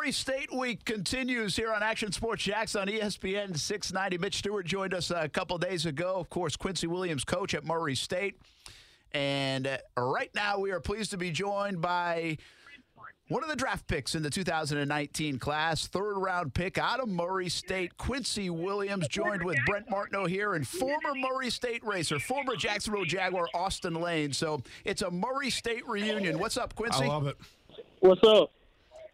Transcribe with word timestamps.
Murray 0.00 0.12
State 0.12 0.50
Week 0.50 0.82
continues 0.86 1.56
here 1.56 1.74
on 1.74 1.82
Action 1.82 2.10
Sports 2.10 2.42
Jax 2.42 2.74
on 2.74 2.86
ESPN 2.86 3.54
690. 3.54 4.16
Mitch 4.16 4.36
Stewart 4.36 4.64
joined 4.64 4.94
us 4.94 5.10
a 5.10 5.28
couple 5.28 5.58
days 5.58 5.84
ago. 5.84 6.14
Of 6.16 6.30
course, 6.30 6.56
Quincy 6.56 6.86
Williams, 6.86 7.22
coach 7.22 7.52
at 7.52 7.66
Murray 7.66 7.94
State. 7.94 8.40
And 9.12 9.66
uh, 9.66 9.76
right 9.98 10.30
now, 10.34 10.58
we 10.58 10.70
are 10.70 10.80
pleased 10.80 11.10
to 11.10 11.18
be 11.18 11.30
joined 11.30 11.82
by 11.82 12.38
one 13.28 13.42
of 13.42 13.50
the 13.50 13.56
draft 13.56 13.86
picks 13.88 14.14
in 14.14 14.22
the 14.22 14.30
2019 14.30 15.38
class, 15.38 15.86
third 15.86 16.14
round 16.14 16.54
pick 16.54 16.78
out 16.78 17.00
of 17.00 17.08
Murray 17.10 17.50
State, 17.50 17.98
Quincy 17.98 18.48
Williams, 18.48 19.06
joined 19.06 19.44
with 19.44 19.58
Brent 19.66 19.90
Martineau 19.90 20.24
here 20.24 20.54
and 20.54 20.66
former 20.66 21.14
Murray 21.14 21.50
State 21.50 21.84
racer, 21.84 22.18
former 22.18 22.56
Jacksonville 22.56 23.04
Jaguar 23.04 23.48
Austin 23.52 24.00
Lane. 24.00 24.32
So 24.32 24.62
it's 24.82 25.02
a 25.02 25.10
Murray 25.10 25.50
State 25.50 25.86
reunion. 25.86 26.38
What's 26.38 26.56
up, 26.56 26.74
Quincy? 26.74 27.04
I 27.04 27.08
love 27.08 27.26
it. 27.26 27.36
What's 28.00 28.24
up? 28.24 28.50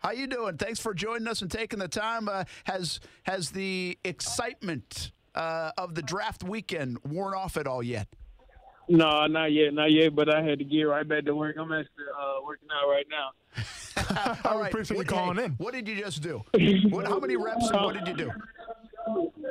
How 0.00 0.12
you 0.12 0.26
doing? 0.26 0.56
Thanks 0.56 0.80
for 0.80 0.94
joining 0.94 1.28
us 1.28 1.42
and 1.42 1.50
taking 1.50 1.78
the 1.78 1.88
time. 1.88 2.28
Uh, 2.28 2.44
has 2.64 3.00
has 3.24 3.50
the 3.50 3.98
excitement 4.04 5.12
uh, 5.34 5.72
of 5.78 5.94
the 5.94 6.02
draft 6.02 6.42
weekend 6.42 6.98
worn 7.04 7.34
off 7.34 7.56
at 7.56 7.66
all 7.66 7.82
yet? 7.82 8.08
No, 8.88 9.26
not 9.26 9.52
yet, 9.52 9.74
not 9.74 9.90
yet. 9.90 10.14
But 10.14 10.32
I 10.32 10.42
had 10.42 10.58
to 10.58 10.64
get 10.64 10.82
right 10.82 11.06
back 11.06 11.24
to 11.24 11.34
work. 11.34 11.56
I'm 11.58 11.72
actually 11.72 12.04
uh, 12.18 12.44
working 12.44 12.68
out 12.72 12.88
right 12.88 13.06
now. 13.10 13.30
All 14.44 14.62
I 14.62 14.68
appreciate 14.68 14.98
you 14.98 15.04
calling 15.04 15.38
hey, 15.38 15.44
in. 15.46 15.52
What 15.52 15.74
did 15.74 15.88
you 15.88 15.96
just 15.96 16.22
do? 16.22 16.42
What, 16.90 17.06
how 17.06 17.18
many 17.18 17.36
reps 17.36 17.68
and 17.70 17.80
what 17.80 17.94
did 17.94 18.06
you 18.06 18.14
do? 18.14 18.30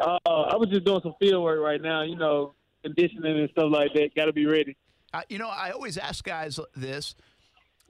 Uh, 0.01 0.17
I 0.25 0.55
was 0.55 0.69
just 0.69 0.85
doing 0.85 1.01
some 1.01 1.15
field 1.19 1.43
work 1.43 1.59
right 1.59 1.81
now. 1.81 2.03
You 2.03 2.15
know, 2.15 2.53
conditioning 2.83 3.39
and 3.39 3.49
stuff 3.49 3.71
like 3.71 3.93
that. 3.93 4.15
Got 4.15 4.25
to 4.25 4.33
be 4.33 4.45
ready. 4.45 4.77
Uh, 5.13 5.21
you 5.29 5.37
know, 5.37 5.49
I 5.49 5.71
always 5.71 5.97
ask 5.97 6.23
guys 6.23 6.59
this. 6.75 7.15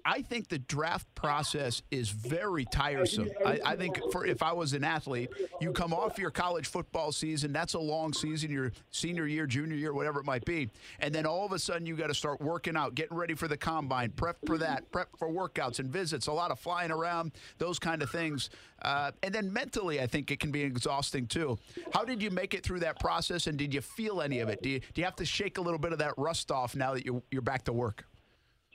I 0.07 0.21
think 0.21 0.49
the 0.49 0.59
draft 0.59 1.07
process 1.15 1.81
is 1.89 2.09
very 2.09 2.63
tiresome. 2.65 3.31
I, 3.43 3.59
I 3.65 3.75
think 3.75 3.99
for 4.11 4.23
if 4.23 4.43
I 4.43 4.53
was 4.53 4.73
an 4.73 4.83
athlete, 4.83 5.31
you 5.59 5.71
come 5.71 5.93
off 5.93 6.19
your 6.19 6.29
college 6.29 6.67
football 6.67 7.11
season, 7.11 7.51
that's 7.51 7.73
a 7.73 7.79
long 7.79 8.13
season, 8.13 8.51
your 8.51 8.71
senior 8.91 9.25
year, 9.25 9.47
junior 9.47 9.75
year, 9.75 9.93
whatever 9.93 10.19
it 10.19 10.25
might 10.25 10.45
be, 10.45 10.69
and 10.99 11.13
then 11.13 11.25
all 11.25 11.43
of 11.43 11.53
a 11.53 11.59
sudden 11.59 11.87
you 11.87 11.95
got 11.95 12.07
to 12.07 12.13
start 12.13 12.39
working 12.39 12.77
out, 12.77 12.93
getting 12.93 13.17
ready 13.17 13.33
for 13.33 13.47
the 13.47 13.57
combine, 13.57 14.11
prep 14.11 14.37
for 14.45 14.59
that, 14.59 14.89
prep 14.91 15.09
for 15.17 15.27
workouts 15.27 15.79
and 15.79 15.89
visits, 15.89 16.27
a 16.27 16.31
lot 16.31 16.51
of 16.51 16.59
flying 16.59 16.91
around, 16.91 17.31
those 17.57 17.79
kind 17.79 18.03
of 18.03 18.09
things, 18.11 18.51
uh, 18.83 19.09
and 19.23 19.33
then 19.33 19.51
mentally, 19.51 19.99
I 19.99 20.05
think 20.05 20.29
it 20.29 20.39
can 20.39 20.51
be 20.51 20.61
exhausting 20.61 21.25
too. 21.25 21.57
How 21.93 22.05
did 22.05 22.21
you 22.21 22.29
make 22.29 22.53
it 22.53 22.63
through 22.63 22.81
that 22.81 22.99
process, 22.99 23.47
and 23.47 23.57
did 23.57 23.73
you 23.73 23.81
feel 23.81 24.21
any 24.21 24.39
of 24.39 24.49
it? 24.49 24.61
Do 24.61 24.69
you 24.69 24.79
do 24.79 25.01
you 25.01 25.05
have 25.05 25.15
to 25.15 25.25
shake 25.25 25.57
a 25.57 25.61
little 25.61 25.79
bit 25.79 25.93
of 25.93 25.99
that 25.99 26.13
rust 26.17 26.51
off 26.51 26.75
now 26.75 26.93
that 26.93 27.05
you 27.05 27.23
you're 27.31 27.41
back 27.41 27.63
to 27.63 27.73
work? 27.73 28.05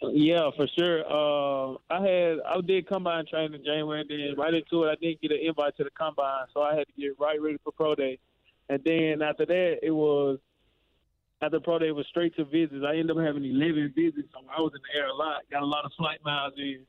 Yeah, 0.03 0.51
for 0.57 0.67
sure. 0.79 1.01
Uh, 1.05 1.77
I 1.91 2.01
had 2.01 2.39
I 2.49 2.61
did 2.67 2.89
combine 2.89 3.27
training 3.27 3.55
in 3.61 3.65
January, 3.65 4.01
and 4.01 4.09
then 4.11 4.35
right 4.39 4.55
into 4.55 4.85
it, 4.85 4.89
I 4.91 4.95
didn't 4.95 5.21
get 5.21 5.31
an 5.33 5.39
invite 5.43 5.77
to 5.77 5.85
the 5.85 5.91
combine, 5.91 6.47
so 6.55 6.63
I 6.63 6.75
had 6.75 6.87
to 6.87 6.93
get 6.99 7.19
right 7.19 7.41
ready 7.41 7.59
for 7.63 7.73
pro 7.73 7.95
day. 7.95 8.19
And 8.71 8.81
then 8.85 9.21
after 9.21 9.45
that, 9.45 9.79
it 9.83 9.91
was 9.91 10.39
after 11.43 11.61
pro 11.61 11.79
day 11.79 11.89
it 11.89 11.95
was 11.95 12.07
straight 12.09 12.35
to 12.37 12.45
visits. 12.47 12.83
I 12.87 12.93
ended 12.93 13.11
up 13.11 13.19
having 13.19 13.45
eleven 13.45 13.93
visits, 13.95 14.29
so 14.33 14.41
I 14.57 14.61
was 14.63 14.73
in 14.75 14.81
the 14.91 14.99
air 14.99 15.09
a 15.09 15.15
lot. 15.15 15.43
Got 15.51 15.63
a 15.63 15.67
lot 15.67 15.85
of 15.85 15.93
flight 15.99 16.21
miles 16.25 16.55
in. 16.57 16.81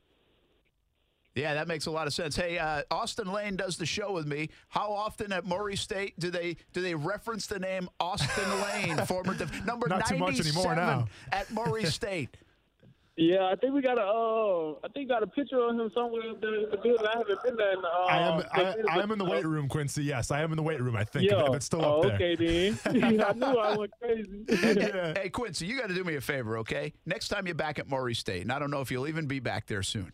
Yeah, 1.34 1.54
that 1.54 1.66
makes 1.68 1.86
a 1.86 1.90
lot 1.90 2.06
of 2.06 2.12
sense. 2.12 2.36
Hey, 2.36 2.58
uh, 2.58 2.82
Austin 2.90 3.30
Lane 3.32 3.56
does 3.56 3.78
the 3.78 3.86
show 3.86 4.12
with 4.12 4.26
me. 4.26 4.50
How 4.68 4.90
often 4.92 5.32
at 5.32 5.46
Murray 5.46 5.76
State 5.76 6.18
do 6.18 6.30
they 6.30 6.56
do 6.72 6.80
they 6.80 6.94
reference 6.94 7.46
the 7.46 7.58
name 7.58 7.88
Austin 8.00 8.62
Lane, 8.62 8.96
former 9.06 9.34
def- 9.34 9.66
number 9.66 9.88
Not 9.88 10.06
too 10.06 10.16
much 10.18 10.38
97 10.38 10.56
anymore 10.58 10.76
now. 10.76 11.08
at 11.30 11.50
Murray 11.52 11.84
State? 11.86 12.36
Yeah, 13.16 13.50
I 13.52 13.56
think 13.56 13.74
we 13.74 13.82
got 13.82 13.98
a 13.98 14.02
uh, 14.02 14.74
I 14.82 14.88
think 14.94 15.10
got 15.10 15.22
a 15.22 15.26
picture 15.26 15.58
of 15.58 15.78
him 15.78 15.90
somewhere 15.94 16.22
in 16.30 16.40
the, 16.40 16.68
the 16.70 16.78
building. 16.78 17.06
I 17.06 17.18
haven't 17.18 17.42
been 17.42 17.56
there. 17.56 17.72
In, 17.72 17.78
uh, 17.84 18.04
I 18.08 18.18
am. 18.18 18.42
I, 18.50 18.74
I 18.90 19.02
am 19.02 19.10
in 19.10 19.18
the 19.18 19.24
weight 19.26 19.44
room, 19.44 19.68
Quincy. 19.68 20.02
Yes, 20.02 20.30
I 20.30 20.40
am 20.40 20.50
in 20.50 20.56
the 20.56 20.62
weight 20.62 20.80
room. 20.80 20.96
I 20.96 21.04
think 21.04 21.30
Yeah. 21.30 21.44
if 21.46 21.54
it's 21.54 21.66
still 21.66 21.84
oh, 21.84 22.00
up 22.00 22.18
there. 22.18 22.32
okay 22.32 22.36
then. 22.36 22.80
I 23.20 23.32
knew 23.34 23.58
I 23.58 23.76
went 23.76 23.92
crazy. 24.00 24.44
Yeah. 24.82 25.12
Hey, 25.14 25.28
Quincy, 25.28 25.66
you 25.66 25.78
got 25.78 25.88
to 25.88 25.94
do 25.94 26.04
me 26.04 26.14
a 26.14 26.20
favor, 26.22 26.56
okay? 26.58 26.94
Next 27.04 27.28
time 27.28 27.46
you're 27.46 27.54
back 27.54 27.78
at 27.78 27.88
Murray 27.88 28.14
State, 28.14 28.42
and 28.42 28.50
I 28.52 28.58
don't 28.58 28.70
know 28.70 28.80
if 28.80 28.90
you'll 28.90 29.06
even 29.08 29.26
be 29.26 29.40
back 29.40 29.66
there 29.66 29.82
soon, 29.82 30.12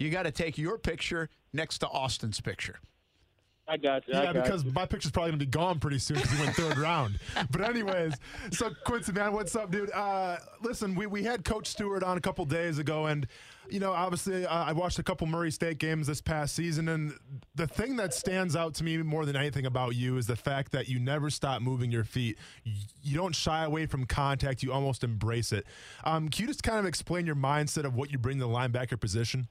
you 0.00 0.10
got 0.10 0.24
to 0.24 0.32
take 0.32 0.58
your 0.58 0.76
picture 0.78 1.28
next 1.52 1.78
to 1.78 1.88
Austin's 1.88 2.40
picture. 2.40 2.80
I 3.70 3.76
got 3.76 4.08
you. 4.08 4.14
Yeah, 4.14 4.32
got 4.32 4.44
because 4.44 4.64
you. 4.64 4.72
my 4.72 4.84
picture's 4.84 5.12
probably 5.12 5.30
gonna 5.30 5.38
be 5.38 5.46
gone 5.46 5.78
pretty 5.78 6.00
soon 6.00 6.16
because 6.16 6.32
he 6.32 6.42
went 6.42 6.56
third 6.56 6.76
round. 6.76 7.20
But 7.52 7.60
anyways, 7.62 8.14
so 8.50 8.70
Quincy, 8.84 9.12
man, 9.12 9.32
what's 9.32 9.54
up, 9.54 9.70
dude? 9.70 9.92
Uh, 9.92 10.38
listen, 10.60 10.96
we, 10.96 11.06
we 11.06 11.22
had 11.22 11.44
Coach 11.44 11.68
Stewart 11.68 12.02
on 12.02 12.16
a 12.16 12.20
couple 12.20 12.44
days 12.44 12.78
ago, 12.78 13.06
and 13.06 13.28
you 13.68 13.78
know, 13.78 13.92
obviously, 13.92 14.44
uh, 14.44 14.64
I 14.64 14.72
watched 14.72 14.98
a 14.98 15.04
couple 15.04 15.28
Murray 15.28 15.52
State 15.52 15.78
games 15.78 16.08
this 16.08 16.20
past 16.20 16.56
season, 16.56 16.88
and 16.88 17.14
the 17.54 17.68
thing 17.68 17.94
that 17.96 18.12
stands 18.12 18.56
out 18.56 18.74
to 18.74 18.84
me 18.84 18.96
more 18.98 19.24
than 19.24 19.36
anything 19.36 19.66
about 19.66 19.94
you 19.94 20.16
is 20.16 20.26
the 20.26 20.36
fact 20.36 20.72
that 20.72 20.88
you 20.88 20.98
never 20.98 21.30
stop 21.30 21.62
moving 21.62 21.92
your 21.92 22.04
feet. 22.04 22.38
You, 22.64 22.82
you 23.02 23.16
don't 23.16 23.36
shy 23.36 23.64
away 23.64 23.86
from 23.86 24.04
contact; 24.04 24.64
you 24.64 24.72
almost 24.72 25.04
embrace 25.04 25.52
it. 25.52 25.64
Um, 26.02 26.28
can 26.28 26.42
you 26.42 26.48
just 26.48 26.64
kind 26.64 26.80
of 26.80 26.86
explain 26.86 27.24
your 27.24 27.36
mindset 27.36 27.84
of 27.84 27.94
what 27.94 28.10
you 28.10 28.18
bring 28.18 28.38
to 28.38 28.44
the 28.44 28.50
linebacker 28.50 29.00
position? 29.00 29.46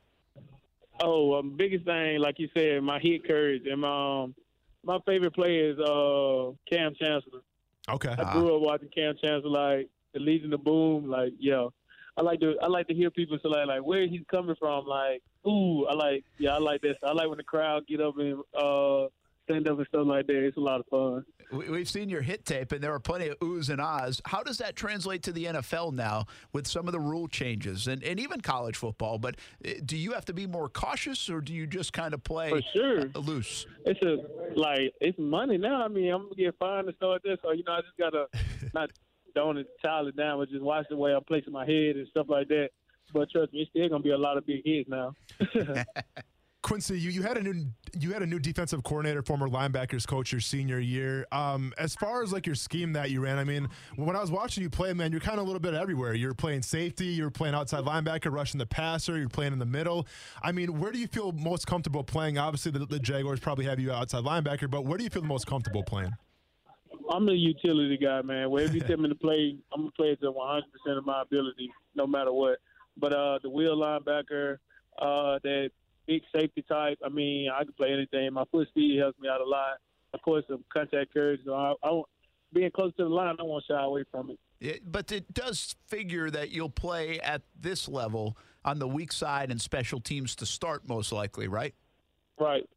Oh, 1.01 1.35
um, 1.39 1.55
biggest 1.55 1.85
thing, 1.85 2.19
like 2.19 2.39
you 2.39 2.49
said, 2.53 2.83
my 2.83 2.99
hit 2.99 3.25
courage 3.25 3.63
and 3.65 3.81
my 3.81 4.23
um, 4.23 4.35
my 4.83 4.99
favorite 5.05 5.33
player 5.33 5.71
is 5.71 5.79
uh, 5.79 6.51
Kam 6.71 6.93
Chancellor. 6.99 7.41
Okay. 7.89 8.15
I 8.17 8.33
grew 8.33 8.55
up 8.55 8.61
watching 8.61 8.89
Kam 8.89 9.15
Chancellor, 9.21 9.49
like 9.49 9.89
the 10.13 10.19
Legion 10.19 10.53
of 10.53 10.63
Boom, 10.63 11.09
like 11.09 11.33
yo. 11.39 11.73
I 12.17 12.21
like 12.21 12.39
to 12.41 12.55
I 12.61 12.67
like 12.67 12.87
to 12.87 12.93
hear 12.93 13.09
people 13.09 13.37
say 13.41 13.49
like, 13.49 13.67
like 13.67 13.81
where 13.83 14.07
he's 14.07 14.23
coming 14.29 14.55
from, 14.59 14.85
like 14.85 15.21
ooh, 15.47 15.85
I 15.85 15.93
like 15.93 16.23
yeah, 16.37 16.55
I 16.55 16.59
like 16.59 16.81
this. 16.81 16.95
I 17.03 17.13
like 17.13 17.29
when 17.29 17.37
the 17.37 17.43
crowd 17.43 17.87
get 17.87 18.01
up 18.01 18.17
and 18.17 18.39
uh, 18.57 19.07
stand 19.49 19.67
up 19.67 19.77
and 19.77 19.87
stuff 19.87 20.05
like 20.05 20.27
that. 20.27 20.45
It's 20.45 20.57
a 20.57 20.59
lot 20.59 20.79
of 20.79 20.85
fun. 20.87 21.25
We- 21.51 21.69
We've 21.69 21.89
seen 21.89 22.09
your 22.09 22.21
hit 22.21 22.45
tape, 22.45 22.71
and 22.71 22.81
there 22.81 22.93
are 22.93 22.99
plenty 22.99 23.27
of 23.27 23.39
oohs 23.39 23.69
and 23.69 23.81
ahs. 23.81 24.21
How 24.25 24.43
does 24.43 24.57
that 24.59 24.75
translate 24.75 25.23
to 25.23 25.31
the 25.31 25.45
NFL 25.45 25.93
now 25.93 26.25
with 26.53 26.67
some 26.67 26.87
of 26.87 26.91
the 26.91 26.99
rule 26.99 27.27
changes 27.27 27.87
and, 27.87 28.03
and 28.03 28.19
even 28.19 28.41
college 28.41 28.75
football? 28.77 29.17
But 29.17 29.35
uh, 29.65 29.71
do 29.85 29.97
you 29.97 30.11
have 30.11 30.25
to 30.25 30.33
be 30.33 30.45
more 30.45 30.69
cautious, 30.69 31.29
or 31.29 31.41
do 31.41 31.53
you 31.53 31.65
just 31.65 31.91
kind 31.93 32.13
of 32.13 32.23
play 32.23 32.49
For 32.49 32.61
sure. 32.73 33.05
loose? 33.15 33.65
It's 33.85 33.99
a 34.03 34.17
like 34.59 34.93
it's 35.01 35.17
money 35.17 35.57
now. 35.57 35.83
I 35.83 35.87
mean, 35.87 36.11
I'm 36.13 36.23
gonna 36.23 36.35
get 36.35 36.55
fined 36.59 36.87
and 36.87 36.95
stuff 36.97 37.09
like 37.13 37.23
that. 37.23 37.39
So 37.41 37.51
you 37.51 37.63
know, 37.65 37.73
I 37.73 37.81
just 37.81 37.97
gotta 37.97 38.27
not 38.73 38.91
don't 39.35 39.65
child 39.81 40.07
it 40.07 40.15
down, 40.17 40.37
but 40.39 40.49
just 40.49 40.61
watch 40.61 40.85
the 40.89 40.97
way 40.97 41.13
I'm 41.13 41.23
placing 41.23 41.53
my 41.53 41.65
head 41.65 41.95
and 41.95 42.07
stuff 42.09 42.27
like 42.29 42.47
that. 42.49 42.69
But 43.13 43.29
trust 43.31 43.53
me, 43.53 43.61
it's 43.61 43.71
still 43.71 43.89
gonna 43.89 44.03
be 44.03 44.11
a 44.11 44.17
lot 44.17 44.37
of 44.37 44.45
big 44.45 44.61
hits 44.65 44.87
now. 44.89 45.13
Quincy, 46.69 46.99
you, 46.99 47.09
you 47.09 47.23
had 47.23 47.35
a 47.35 47.41
new 47.41 47.65
you 47.99 48.13
had 48.13 48.21
a 48.21 48.27
new 48.27 48.37
defensive 48.37 48.83
coordinator, 48.83 49.23
former 49.23 49.49
linebackers 49.49 50.05
coach 50.05 50.31
your 50.31 50.39
senior 50.39 50.77
year. 50.77 51.25
Um, 51.31 51.73
as 51.79 51.95
far 51.95 52.21
as 52.21 52.31
like 52.31 52.45
your 52.45 52.53
scheme 52.53 52.93
that 52.93 53.09
you 53.09 53.21
ran, 53.21 53.39
I 53.39 53.43
mean, 53.43 53.67
when 53.95 54.15
I 54.15 54.21
was 54.21 54.29
watching 54.29 54.61
you 54.61 54.69
play, 54.69 54.93
man, 54.93 55.11
you're 55.11 55.19
kind 55.19 55.39
of 55.39 55.45
a 55.45 55.47
little 55.47 55.59
bit 55.59 55.73
everywhere. 55.73 56.13
You're 56.13 56.35
playing 56.35 56.61
safety, 56.61 57.07
you're 57.07 57.31
playing 57.31 57.55
outside 57.55 57.85
linebacker, 57.85 58.31
rushing 58.31 58.59
the 58.59 58.67
passer, 58.67 59.17
you're 59.17 59.29
playing 59.29 59.51
in 59.51 59.57
the 59.57 59.65
middle. 59.65 60.05
I 60.43 60.51
mean, 60.51 60.79
where 60.79 60.91
do 60.91 60.99
you 60.99 61.07
feel 61.07 61.31
most 61.31 61.65
comfortable 61.65 62.03
playing? 62.03 62.37
Obviously, 62.37 62.71
the, 62.71 62.85
the 62.85 62.99
Jaguars 62.99 63.39
probably 63.39 63.65
have 63.65 63.79
you 63.79 63.91
outside 63.91 64.23
linebacker, 64.23 64.69
but 64.69 64.85
where 64.85 64.99
do 64.99 65.03
you 65.03 65.09
feel 65.09 65.23
the 65.23 65.27
most 65.27 65.47
comfortable 65.47 65.81
playing? 65.81 66.11
I'm 67.09 67.27
a 67.29 67.33
utility 67.33 67.97
guy, 67.97 68.21
man. 68.21 68.47
Wherever 68.51 68.71
you 68.71 68.81
tell 68.81 68.97
me 68.97 69.09
to 69.09 69.15
play, 69.15 69.57
I'm 69.73 69.81
gonna 69.81 69.91
play 69.93 70.15
to 70.17 70.31
100 70.31 70.65
percent 70.71 70.99
of 70.99 71.05
my 71.07 71.23
ability, 71.23 71.71
no 71.95 72.05
matter 72.05 72.31
what. 72.31 72.59
But 72.95 73.13
uh, 73.13 73.39
the 73.41 73.49
Will 73.49 73.75
linebacker, 73.75 74.57
uh, 74.99 75.39
that 75.41 75.71
big 76.09 76.23
safety 76.35 76.63
type. 76.67 76.97
I 77.05 77.09
mean, 77.09 77.49
I 77.55 77.63
can 77.63 77.73
play 77.73 77.93
anything. 77.93 78.33
My 78.33 78.43
foot 78.51 78.67
speed 78.69 78.99
helps 78.99 79.19
me 79.19 79.29
out 79.29 79.41
a 79.41 79.45
lot. 79.45 79.77
Of 80.13 80.21
course, 80.23 80.43
some 80.49 80.63
contact 80.73 81.13
courage. 81.13 81.41
So 81.45 81.53
I, 81.53 81.73
I 81.83 81.91
won't, 81.91 82.07
being 82.51 82.71
close 82.71 82.91
to 82.97 83.03
the 83.03 83.09
line, 83.09 83.35
I 83.39 83.43
won't 83.43 83.51
want 83.51 83.65
to 83.67 83.73
shy 83.73 83.83
away 83.83 84.03
from 84.11 84.31
it. 84.31 84.39
It, 84.59 84.91
but 84.91 85.11
it 85.11 85.31
does 85.33 85.75
figure 85.87 86.31
that 86.31 86.49
you'll 86.49 86.71
play 86.71 87.19
at 87.19 87.43
this 87.57 87.87
level 87.87 88.35
on 88.65 88.79
the 88.79 88.87
weak 88.87 89.11
side 89.11 89.51
and 89.51 89.61
special 89.61 89.99
teams 89.99 90.35
to 90.37 90.47
start, 90.47 90.87
most 90.87 91.11
likely, 91.11 91.47
right? 91.47 91.75
Right. 92.39 92.67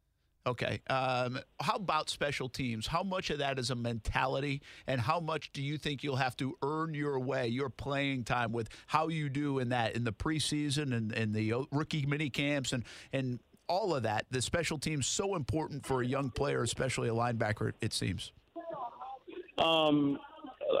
Okay. 0.45 0.81
Um, 0.89 1.39
how 1.61 1.75
about 1.75 2.09
special 2.09 2.49
teams? 2.49 2.85
How 2.85 3.01
much 3.01 3.29
of 3.29 3.37
that 3.37 3.57
is 3.57 3.69
a 3.69 3.75
mentality, 3.75 4.61
and 4.87 4.99
how 4.99 5.21
much 5.21 5.53
do 5.53 5.61
you 5.61 5.77
think 5.77 6.03
you'll 6.03 6.17
have 6.17 6.35
to 6.37 6.57
earn 6.61 6.93
your 6.93 7.17
way, 7.19 7.47
your 7.47 7.69
playing 7.69 8.25
time 8.25 8.51
with 8.51 8.67
how 8.87 9.07
you 9.07 9.29
do 9.29 9.59
in 9.59 9.69
that 9.69 9.95
in 9.95 10.03
the 10.03 10.11
preseason 10.11 10.93
and, 10.93 11.13
and 11.13 11.33
the 11.33 11.53
rookie 11.71 12.05
mini 12.05 12.29
camps 12.29 12.73
and 12.73 12.83
and 13.13 13.39
all 13.69 13.95
of 13.95 14.03
that? 14.03 14.25
The 14.31 14.41
special 14.41 14.77
teams 14.77 15.07
so 15.07 15.35
important 15.35 15.85
for 15.85 16.01
a 16.01 16.05
young 16.05 16.29
player, 16.29 16.61
especially 16.61 17.07
a 17.07 17.13
linebacker. 17.13 17.71
It 17.79 17.93
seems. 17.93 18.33
Um, 19.57 20.19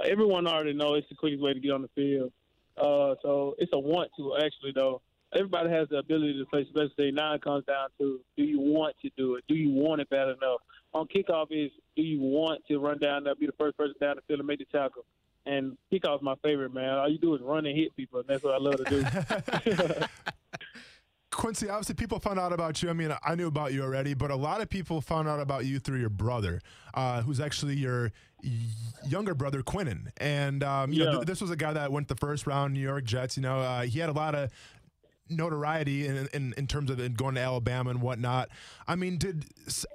everyone 0.05 0.45
already 0.45 0.73
know 0.73 0.95
it's 0.95 1.07
the 1.07 1.15
quickest 1.15 1.41
way 1.41 1.53
to 1.53 1.59
get 1.59 1.71
on 1.71 1.83
the 1.83 1.89
field. 1.95 2.33
Uh, 2.77 3.15
so 3.21 3.55
it's 3.59 3.71
a 3.73 3.79
want 3.79 4.09
to 4.17 4.35
actually 4.43 4.73
though. 4.75 5.01
Everybody 5.35 5.69
has 5.69 5.89
the 5.89 5.97
ability 5.97 6.37
to 6.39 6.45
play 6.45 6.65
special 6.69 6.89
team. 6.97 7.15
Now 7.15 7.33
it 7.33 7.41
comes 7.41 7.65
down 7.65 7.89
to 7.99 8.19
do 8.37 8.43
you 8.43 8.59
want 8.59 8.95
to 9.01 9.09
do 9.17 9.35
it? 9.35 9.43
Do 9.47 9.55
you 9.55 9.69
want 9.69 10.01
it 10.01 10.09
bad 10.09 10.27
enough? 10.27 10.61
On 10.93 11.07
kickoff 11.07 11.47
is 11.49 11.71
do 11.95 12.01
you 12.01 12.19
want 12.19 12.61
to 12.67 12.77
run 12.77 12.99
down 12.99 13.23
there, 13.23 13.35
be 13.35 13.45
the 13.47 13.53
first 13.53 13.77
person 13.77 13.95
down 13.99 14.15
the 14.15 14.21
field 14.23 14.39
and 14.39 14.47
make 14.47 14.59
the 14.59 14.65
tackle? 14.65 15.05
And 15.45 15.77
kickoff's 15.91 16.23
my 16.23 16.35
favorite, 16.43 16.73
man. 16.73 16.97
All 16.97 17.09
you 17.09 17.17
do 17.17 17.35
is 17.35 17.41
run 17.41 17.65
and 17.65 17.77
hit 17.77 17.95
people, 17.95 18.19
and 18.19 18.27
that's 18.27 18.43
what 18.43 18.53
I 18.53 18.57
love 18.57 18.77
to 18.77 19.99
do. 19.99 20.05
Quincy, 21.31 21.67
obviously, 21.67 21.95
people 21.95 22.19
found 22.19 22.39
out 22.39 22.53
about 22.53 22.81
you. 22.81 22.89
I 22.89 22.93
mean, 22.93 23.13
I 23.23 23.35
knew 23.35 23.47
about 23.47 23.73
you 23.73 23.81
already, 23.81 24.13
but 24.13 24.31
a 24.31 24.35
lot 24.35 24.61
of 24.61 24.69
people 24.69 25.01
found 25.01 25.27
out 25.27 25.39
about 25.39 25.65
you 25.65 25.79
through 25.79 25.99
your 25.99 26.09
brother, 26.09 26.61
uh, 26.93 27.21
who's 27.23 27.39
actually 27.39 27.75
your 27.75 28.11
y- 28.43 28.51
younger 29.05 29.33
brother, 29.33 29.63
Quinnen. 29.63 30.09
And 30.17 30.63
um, 30.63 30.93
you 30.93 31.03
know, 31.03 31.15
th- 31.15 31.25
this 31.25 31.41
was 31.41 31.49
a 31.49 31.55
guy 31.55 31.73
that 31.73 31.91
went 31.91 32.07
the 32.07 32.15
first 32.15 32.45
round, 32.47 32.73
New 32.75 32.79
York 32.79 33.03
Jets. 33.03 33.35
You 33.35 33.43
know, 33.43 33.59
uh, 33.59 33.81
he 33.81 33.99
had 33.99 34.09
a 34.09 34.13
lot 34.13 34.35
of 34.35 34.51
notoriety 35.29 36.07
in, 36.07 36.27
in, 36.33 36.53
in 36.57 36.67
terms 36.67 36.89
of 36.89 37.17
going 37.17 37.35
to 37.35 37.41
Alabama 37.41 37.89
and 37.89 38.01
whatnot. 38.01 38.49
I 38.87 38.95
mean, 38.95 39.17
did 39.17 39.45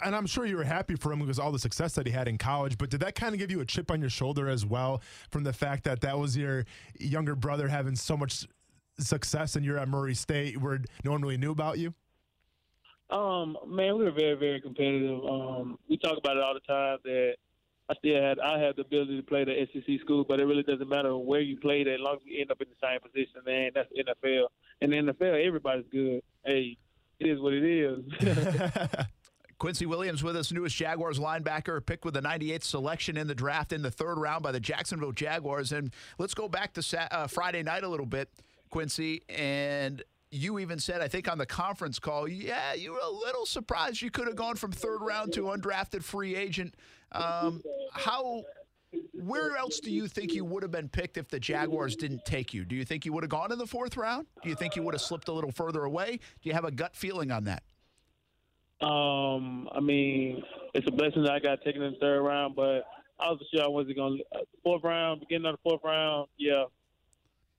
and 0.05 0.15
I'm 0.15 0.27
sure 0.27 0.47
you 0.47 0.57
were 0.57 0.65
happy 0.65 0.97
for 0.97 1.13
him 1.13 1.21
because 1.21 1.39
all 1.39 1.53
the 1.53 1.59
success 1.59 1.95
that 1.95 2.07
he 2.07 2.13
had 2.13 2.29
in 2.29 2.39
college. 2.39 2.79
But 2.79 2.91
did 2.91 3.01
that 3.01 3.15
kind 3.15 3.35
of 3.35 3.39
give 3.39 3.51
you 3.51 3.61
a 3.61 3.65
chip 3.65 3.91
on 3.91 4.01
your 4.01 4.11
shoulder 4.11 4.49
as 4.49 4.65
well 4.65 5.03
from 5.31 5.45
the 5.45 5.53
fact 5.53 5.85
that 5.85 6.01
that 6.01 6.19
was 6.19 6.37
your 6.37 6.65
younger 6.99 7.35
brother 7.35 7.69
having 7.69 7.97
so 7.97 8.17
much 8.17 8.47
success 8.99 9.57
and 9.57 9.65
you're 9.65 9.79
at 9.79 9.89
Murray 9.89 10.15
State 10.15 10.61
where 10.61 10.81
no 11.05 11.13
one 11.13 11.23
really 11.23 11.37
knew 11.37 11.53
about 11.53 11.79
you? 11.79 11.95
Um, 13.11 13.57
man, 13.67 13.97
we 13.97 14.05
were 14.05 14.11
very, 14.11 14.35
very 14.35 14.61
competitive. 14.61 15.25
Um, 15.25 15.79
we 15.89 15.97
talk 15.97 16.19
about 16.19 16.37
it 16.37 16.43
all 16.43 16.55
the 16.55 16.61
time 16.61 16.99
that 17.05 17.37
I 17.91 17.95
still 17.95 18.23
had 18.23 18.39
I 18.39 18.59
had 18.59 18.77
the 18.77 18.83
ability 18.83 19.17
to 19.17 19.23
play 19.23 19.45
the 19.45 19.67
SEC 19.73 20.01
school, 20.01 20.25
but 20.25 20.41
it 20.41 20.45
really 20.45 20.63
doesn't 20.63 20.89
matter 20.89 21.17
where 21.17 21.41
you 21.41 21.57
played 21.59 21.89
as 21.89 21.99
long 22.01 22.17
as 22.17 22.21
you 22.25 22.41
end 22.41 22.51
up 22.51 22.61
in 22.61 22.69
the 22.69 22.87
same 22.87 23.01
position, 23.01 23.41
man. 23.47 23.71
That's 23.75 23.89
NFL. 23.93 24.47
And 24.83 24.93
the 24.93 24.97
NFL, 24.97 25.47
everybody's 25.47 25.87
good. 25.91 26.23
Hey, 26.45 26.77
it 27.19 27.27
is 27.27 27.41
what 27.41 27.55
it 27.55 27.65
is. 27.65 28.95
Quincy 29.59 29.87
Williams 29.87 30.23
with 30.23 30.37
us, 30.37 30.53
newest 30.53 30.77
Jaguars 30.77 31.19
linebacker, 31.19 31.85
picked 31.85 32.05
with 32.05 32.15
the 32.15 32.21
98th 32.21 32.63
selection 32.63 33.17
in 33.17 33.27
the 33.27 33.35
draft 33.35 33.73
in 33.73 33.83
the 33.83 33.91
third 33.91 34.17
round 34.17 34.43
by 34.43 34.53
the 34.53 34.61
Jacksonville 34.61 35.11
Jaguars. 35.11 35.73
And 35.73 35.93
let's 36.19 36.35
go 36.35 36.49
back 36.49 36.75
to 36.75 36.83
Sa- 36.83 37.09
uh, 37.11 37.27
Friday 37.27 37.65
night 37.65 37.83
a 37.83 37.89
little 37.89 38.07
bit, 38.07 38.29
Quincy. 38.71 39.23
And 39.29 40.03
you 40.31 40.61
even 40.61 40.79
said, 40.79 41.01
I 41.01 41.09
think 41.09 41.29
on 41.29 41.39
the 41.39 41.47
conference 41.47 41.99
call, 41.99 42.29
yeah, 42.29 42.75
you 42.75 42.93
were 42.93 43.01
a 43.03 43.11
little 43.11 43.47
surprised 43.47 44.01
you 44.01 44.13
could 44.13 44.29
have 44.29 44.37
gone 44.37 44.55
from 44.55 44.71
third 44.71 45.01
round 45.01 45.33
to 45.33 45.43
undrafted 45.43 46.05
free 46.05 46.37
agent. 46.37 46.75
Um, 47.13 47.63
how, 47.93 48.43
where 49.13 49.57
else 49.57 49.81
do 49.81 49.91
you 49.91 50.09
think 50.09 50.35
you 50.35 50.45
would 50.45 50.63
have 50.63 50.73
been 50.73 50.89
picked 50.89 51.17
if 51.17 51.29
the 51.29 51.41
Jaguars 51.41 51.97
didn't 51.97 52.25
take 52.25 52.53
you? 52.53 52.65
Do 52.65 52.77
you 52.77 52.85
think 52.85 53.05
you 53.05 53.13
would 53.13 53.23
have 53.23 53.31
gone 53.31 53.53
in 53.53 53.59
the 53.59 53.67
fourth 53.67 53.97
round? 53.97 54.27
Do 54.43 54.49
you 54.49 54.55
think 54.55 54.77
you 54.77 54.83
would 54.83 54.95
have 54.95 55.01
slipped 55.01 55.29
a 55.29 55.33
little 55.33 55.53
further 55.53 55.85
away? 55.85 56.19
Do 56.43 56.49
you 56.49 56.53
have 56.53 56.65
a 56.65 56.71
gut 56.71 56.95
feeling 56.95 57.31
on 57.31 57.45
that? 57.45 57.63
Um, 58.81 59.69
I 59.73 59.81
mean, 59.81 60.43
it's 60.75 60.87
a 60.87 60.93
blessing 60.93 61.25
that 61.25 61.33
I 61.33 61.41
got 61.41 61.63
taken 61.65 61.83
in 61.83 61.93
the 61.93 61.99
third 61.99 62.21
round, 62.21 62.55
but 62.55 62.85
I 63.19 63.31
was 63.31 63.41
sure 63.53 63.65
I 63.65 63.69
wasn't 63.69 63.97
going 63.97 64.19
to. 64.19 64.25
Fourth 64.63 64.85
round, 64.85 65.21
beginning 65.21 65.47
of 65.47 65.57
the 65.57 65.71
fourth 65.71 65.81
round, 65.83 66.29
yeah. 66.39 66.65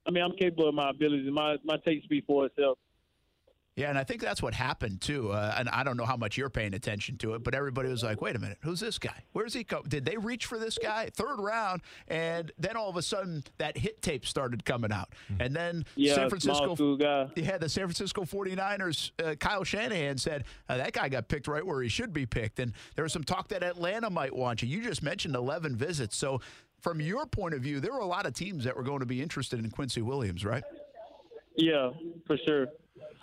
I 0.08 0.12
mean, 0.12 0.24
I'm 0.24 0.36
capable 0.38 0.70
of 0.70 0.76
my 0.76 0.92
abilities. 0.92 1.30
My 1.32 1.58
my 1.66 1.78
tape 1.86 2.04
speak 2.04 2.24
for 2.26 2.46
itself. 2.46 2.78
Yeah, 3.80 3.90
and 3.90 3.98
I 3.98 4.04
think 4.04 4.20
that's 4.20 4.44
what 4.44 4.54
happened 4.54 5.00
too. 5.00 5.32
Uh, 5.32 5.56
and 5.58 5.70
I 5.70 5.84
don't 5.84 5.96
know 5.96 6.04
how 6.04 6.18
much 6.18 6.36
you're 6.36 6.50
paying 6.50 6.74
attention 6.74 7.18
to 7.20 7.36
it, 7.36 7.46
but 7.46 7.56
everybody 7.56 7.88
was 7.88 8.04
like, 8.04 8.22
"Wait 8.22 8.36
a 8.36 8.40
minute, 8.40 8.58
who's 8.62 8.82
this 8.82 9.00
guy? 9.00 9.24
Where's 9.32 9.54
he 9.54 9.64
come? 9.64 9.84
Did 9.88 10.04
they 10.04 10.18
reach 10.18 10.48
for 10.48 10.60
this 10.60 10.78
guy 10.78 11.10
third 11.14 11.40
round?" 11.40 11.82
And 12.10 12.52
then 12.60 12.76
all 12.76 12.90
of 12.90 12.98
a 12.98 13.02
sudden, 13.02 13.42
that 13.58 13.78
hit 13.78 14.02
tape 14.02 14.26
started 14.26 14.66
coming 14.66 14.92
out, 14.92 15.08
and 15.40 15.56
then 15.56 15.86
Yeah, 15.96 16.16
San 16.16 16.30
Francisco. 16.30 16.76
Yeah, 17.38 17.58
the 17.58 17.70
San 17.70 17.86
Francisco 17.86 18.26
49ers, 18.26 19.12
uh, 19.24 19.36
Kyle 19.36 19.64
Shanahan 19.64 20.18
said 20.18 20.44
uh, 20.68 20.76
that 20.76 20.92
guy 20.92 21.08
got 21.08 21.30
picked 21.30 21.48
right 21.48 21.66
where 21.66 21.82
he 21.82 21.88
should 21.88 22.12
be 22.12 22.26
picked. 22.26 22.60
And 22.60 22.74
there 22.96 23.04
was 23.04 23.14
some 23.14 23.24
talk 23.24 23.48
that 23.48 23.64
Atlanta 23.64 24.10
might 24.10 24.36
want 24.36 24.62
you. 24.62 24.68
You 24.68 24.84
just 24.84 25.04
mentioned 25.04 25.36
11 25.36 25.78
visits. 25.78 26.18
So, 26.18 26.42
from 26.82 27.00
your 27.00 27.26
point 27.26 27.54
of 27.54 27.62
view, 27.62 27.80
there 27.80 27.94
were 27.94 28.00
a 28.00 28.06
lot 28.06 28.26
of 28.26 28.34
teams 28.34 28.66
that 28.66 28.76
were 28.76 28.84
going 28.84 29.00
to 29.00 29.06
be 29.06 29.22
interested 29.22 29.60
in 29.60 29.70
Quincy 29.70 30.02
Williams, 30.02 30.44
right? 30.44 30.64
Yeah, 31.56 31.92
for 32.26 32.38
sure. 32.38 32.68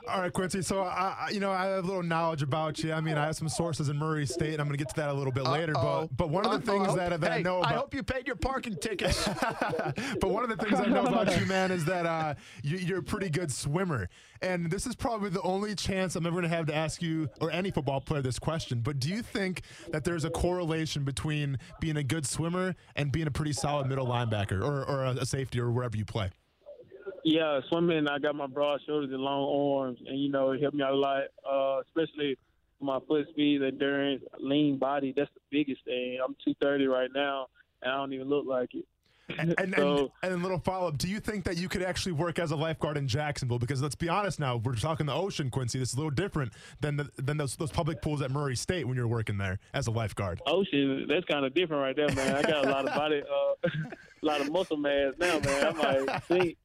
All 0.09 0.21
right, 0.21 0.33
Quincy. 0.33 0.63
So, 0.63 0.83
I, 0.83 1.31
you 1.33 1.41
know, 1.41 1.51
I 1.51 1.67
have 1.67 1.85
a 1.85 1.87
little 1.87 2.03
knowledge 2.03 2.41
about 2.41 2.83
you. 2.85 2.93
I 2.93 3.01
mean, 3.01 3.19
I 3.19 3.27
have 3.27 3.35
some 3.35 3.49
sources 3.49 3.89
in 3.89 3.97
Murray 3.99 4.25
State, 4.25 4.53
and 4.53 4.61
I'm 4.61 4.69
going 4.69 4.79
to 4.79 4.85
get 4.85 4.91
to 4.91 4.97
that 5.01 5.09
a 5.09 5.13
little 5.13 5.33
bit 5.33 5.43
later. 5.45 5.77
Uh-oh. 5.77 6.03
But, 6.03 6.17
but 6.17 6.31
one 6.31 6.47
of 6.47 6.53
the 6.53 6.71
things 6.71 6.89
Uh-oh. 6.89 6.97
that, 6.97 7.21
that 7.21 7.33
I 7.33 7.43
know 7.43 7.59
about. 7.59 7.73
I 7.73 7.75
hope 7.75 7.93
you 7.93 8.05
paid 8.05 8.25
your 8.25 8.37
parking 8.37 8.77
tickets. 8.77 9.25
but 10.21 10.31
one 10.31 10.45
of 10.45 10.49
the 10.49 10.65
things 10.65 10.79
I 10.79 10.87
know 10.87 11.07
about 11.07 11.37
you, 11.39 11.45
man, 11.47 11.73
is 11.73 11.85
that 11.87 12.07
uh, 12.07 12.35
you, 12.63 12.79
you're 12.79 13.01
a 13.01 13.03
pretty 13.03 13.29
good 13.29 13.51
swimmer. 13.51 14.09
And 14.43 14.71
this 14.71 14.87
is 14.87 14.95
probably 14.95 15.31
the 15.31 15.43
only 15.43 15.75
chance 15.75 16.15
I'm 16.15 16.25
ever 16.25 16.35
going 16.35 16.49
to 16.49 16.57
have 16.57 16.67
to 16.67 16.75
ask 16.75 17.03
you 17.03 17.29
or 17.41 17.51
any 17.51 17.73
football 17.73 18.01
player 18.01 18.23
this 18.23 18.39
question. 18.39 18.83
But 18.83 19.01
do 19.01 19.09
you 19.09 19.23
think 19.23 19.63
that 19.91 20.05
there's 20.05 20.25
a 20.25 20.31
correlation 20.31 21.03
between 21.03 21.59
being 21.81 21.97
a 21.97 22.05
good 22.05 22.27
swimmer 22.27 22.77
and 22.95 23.11
being 23.11 23.27
a 23.27 23.33
pretty 23.33 23.55
solid 23.55 23.89
middle 23.89 24.07
linebacker 24.07 24.61
or, 24.63 24.85
or 24.85 25.05
a 25.05 25.27
safety 25.27 25.59
or 25.59 25.73
wherever 25.73 25.97
you 25.97 26.05
play? 26.05 26.31
Yeah, 27.29 27.59
swimming. 27.69 28.07
I 28.07 28.21
got 28.21 28.37
my 28.37 28.47
broad 28.47 28.83
shoulders 28.87 29.11
and 29.13 29.21
long 29.21 29.81
arms, 29.81 29.99
and 30.07 30.17
you 30.17 30.31
know 30.31 30.53
it 30.53 30.63
helped 30.63 30.77
me 30.77 30.85
out 30.85 30.93
a 30.93 30.97
lot, 30.97 31.23
uh, 31.45 31.81
especially 31.81 32.39
my 32.81 33.01
foot 33.09 33.27
speed, 33.31 33.65
endurance, 33.65 34.23
lean 34.39 34.79
body. 34.79 35.13
That's 35.17 35.29
the 35.35 35.41
biggest 35.51 35.85
thing. 35.85 36.21
I'm 36.25 36.37
230 36.45 36.87
right 36.87 37.11
now, 37.13 37.49
and 37.83 37.91
I 37.91 37.97
don't 37.97 38.13
even 38.13 38.29
look 38.29 38.47
like 38.47 38.69
it. 38.75 38.85
And, 39.39 39.55
and, 39.59 39.75
So- 39.77 40.13
and, 40.23 40.33
and 40.33 40.41
a 40.41 40.43
little 40.43 40.59
follow 40.61 40.89
up. 40.89 40.99
Do 40.99 41.09
you 41.09 41.19
think 41.21 41.45
that 41.45 41.57
you 41.57 41.69
could 41.69 41.83
actually 41.83 42.13
work 42.13 42.39
as 42.39 42.53
a 42.53 42.57
lifeguard 42.57 42.97
in 42.97 43.09
Jacksonville? 43.09 43.59
Because 43.59 43.83
let's 43.83 43.95
be 43.97 44.09
honest 44.09 44.39
now, 44.39 44.57
we're 44.59 44.77
talking 44.77 45.07
the 45.07 45.15
ocean, 45.15 45.51
Quincy. 45.51 45.79
This 45.79 45.89
is 45.91 45.95
a 45.95 45.99
little 45.99 46.11
different 46.11 46.53
than 46.81 46.97
the, 46.97 47.11
than 47.17 47.37
those, 47.37 47.57
those 47.57 47.73
public 47.73 48.01
pools 48.03 48.23
at 48.23 48.31
Murray 48.31 48.55
State 48.57 48.87
when 48.87 48.97
you're 48.97 49.09
working 49.09 49.37
there 49.39 49.59
as 49.75 49.87
a 49.89 49.91
lifeguard. 49.91 50.41
Ocean, 50.47 51.07
that's 51.09 51.25
kind 51.27 51.45
of 51.45 51.55
different 51.55 51.83
right 51.83 51.97
there, 51.97 52.15
man. 52.15 52.37
I 52.37 52.43
got 52.43 52.65
a 52.67 52.71
lot 52.71 52.87
of 52.89 52.95
body, 52.95 53.23
uh, 53.23 53.69
a 53.69 53.71
lot 54.27 54.41
of 54.41 54.51
muscle 54.53 54.77
mass 54.77 55.13
now, 55.19 55.39
man. 55.41 55.67
I 55.67 55.99
might 56.05 56.23
sink. 56.29 56.57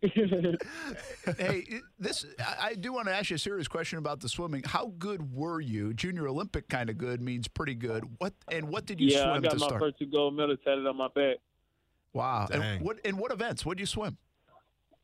hey, 1.38 1.66
this 2.00 2.26
I 2.40 2.70
I 2.72 2.74
do 2.76 2.94
want 2.94 3.08
to 3.08 3.14
ask 3.14 3.30
you 3.30 3.36
a 3.36 3.40
serious 3.40 3.68
question 3.68 3.98
about 4.00 4.20
the 4.22 4.30
swimming. 4.30 4.64
How 4.66 4.94
good 4.98 5.34
were 5.34 5.60
you? 5.60 5.94
Junior 5.94 6.28
Olympic 6.28 6.70
kind 6.70 6.90
of 6.90 6.98
good 6.98 7.22
means 7.22 7.48
pretty 7.48 7.76
good. 7.76 8.06
What 8.20 8.34
and 8.52 8.70
what 8.70 8.86
did 8.86 9.00
you 9.02 9.10
swim 9.12 9.22
for? 9.24 9.28
yeah, 9.28 9.32
I 9.32 9.34
swim 9.34 9.42
got 9.44 9.50
to 9.52 9.58
my 9.58 9.68
start? 9.68 9.82
first 9.82 10.00
two 10.00 10.06
gold 10.06 10.36
medals 10.36 10.60
tatted 10.64 10.86
on 10.88 10.96
my 10.98 11.08
back. 11.14 11.38
Wow. 12.14 12.48
Dang. 12.50 12.62
And 12.62 12.82
what 12.82 13.00
in 13.06 13.18
what 13.18 13.32
events? 13.32 13.66
What 13.66 13.78
did 13.78 13.82
you 13.82 13.88
swim? 13.88 14.18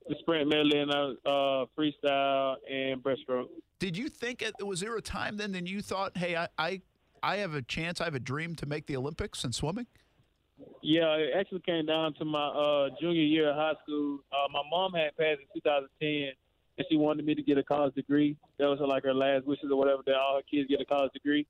The 0.08 0.16
sprint 0.20 0.48
medley 0.48 0.80
and 0.80 0.92
uh, 0.92 1.66
freestyle 1.78 2.56
and 2.70 3.04
breaststroke. 3.04 3.48
Did 3.80 3.98
you 3.98 4.08
think 4.08 4.42
it 4.42 4.66
was 4.66 4.80
there 4.80 4.96
a 4.96 5.02
time 5.02 5.38
then 5.38 5.52
then 5.52 5.66
you 5.66 5.82
thought, 5.82 6.18
hey, 6.18 6.36
I, 6.36 6.48
I 6.58 6.82
I 7.22 7.38
have 7.38 7.54
a 7.56 7.62
chance, 7.62 8.00
I 8.00 8.06
have 8.06 8.16
a 8.16 8.20
dream 8.20 8.56
to 8.56 8.66
make 8.66 8.86
the 8.86 8.96
Olympics 8.96 9.44
in 9.44 9.52
swimming? 9.52 9.88
Yeah, 10.82 11.16
it 11.16 11.32
actually 11.38 11.60
came 11.60 11.86
down 11.86 12.14
to 12.16 12.26
my 12.26 12.48
uh, 12.48 12.90
junior 13.00 13.22
year 13.22 13.50
of 13.50 13.56
high 13.56 13.74
school. 13.84 14.20
Uh, 14.32 14.48
my 14.52 14.62
mom 14.70 14.94
had 14.94 15.16
passed 15.18 15.42
in 15.42 15.62
2010, 15.62 16.34
and 16.78 16.88
she 16.90 16.98
wanted 16.98 17.26
me 17.26 17.36
to 17.36 17.44
get 17.44 17.58
a 17.58 17.64
college 17.64 17.94
degree. 17.96 18.38
That 18.58 18.68
was 18.68 18.80
like 18.80 19.04
her 19.04 19.14
last 19.14 19.46
wishes 19.46 19.70
or 19.72 19.78
whatever, 19.78 20.02
that 20.06 20.16
all 20.16 20.38
her 20.38 20.42
kids 20.50 20.70
get 20.70 20.82
a 20.82 20.86
college 20.86 21.12
degree. 21.14 21.46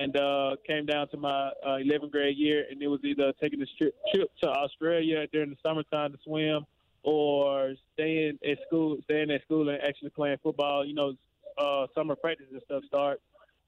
And 0.00 0.16
uh, 0.16 0.56
came 0.64 0.86
down 0.86 1.08
to 1.08 1.16
my 1.16 1.48
uh, 1.66 1.78
11th 1.82 2.12
grade 2.12 2.38
year, 2.38 2.64
and 2.70 2.80
it 2.80 2.86
was 2.86 3.00
either 3.02 3.32
taking 3.42 3.58
this 3.58 3.68
trip, 3.76 3.94
trip 4.14 4.30
to 4.42 4.48
Australia 4.48 5.26
during 5.32 5.50
the 5.50 5.56
summertime 5.66 6.12
to 6.12 6.18
swim, 6.24 6.64
or 7.02 7.72
staying 7.94 8.38
at 8.48 8.58
school, 8.66 8.98
staying 9.04 9.30
at 9.32 9.42
school 9.42 9.68
and 9.68 9.82
actually 9.82 10.10
playing 10.10 10.36
football. 10.40 10.86
You 10.86 10.94
know, 10.94 11.14
uh, 11.58 11.86
summer 11.94 12.14
practice 12.14 12.46
and 12.52 12.62
stuff 12.64 12.84
start. 12.86 13.20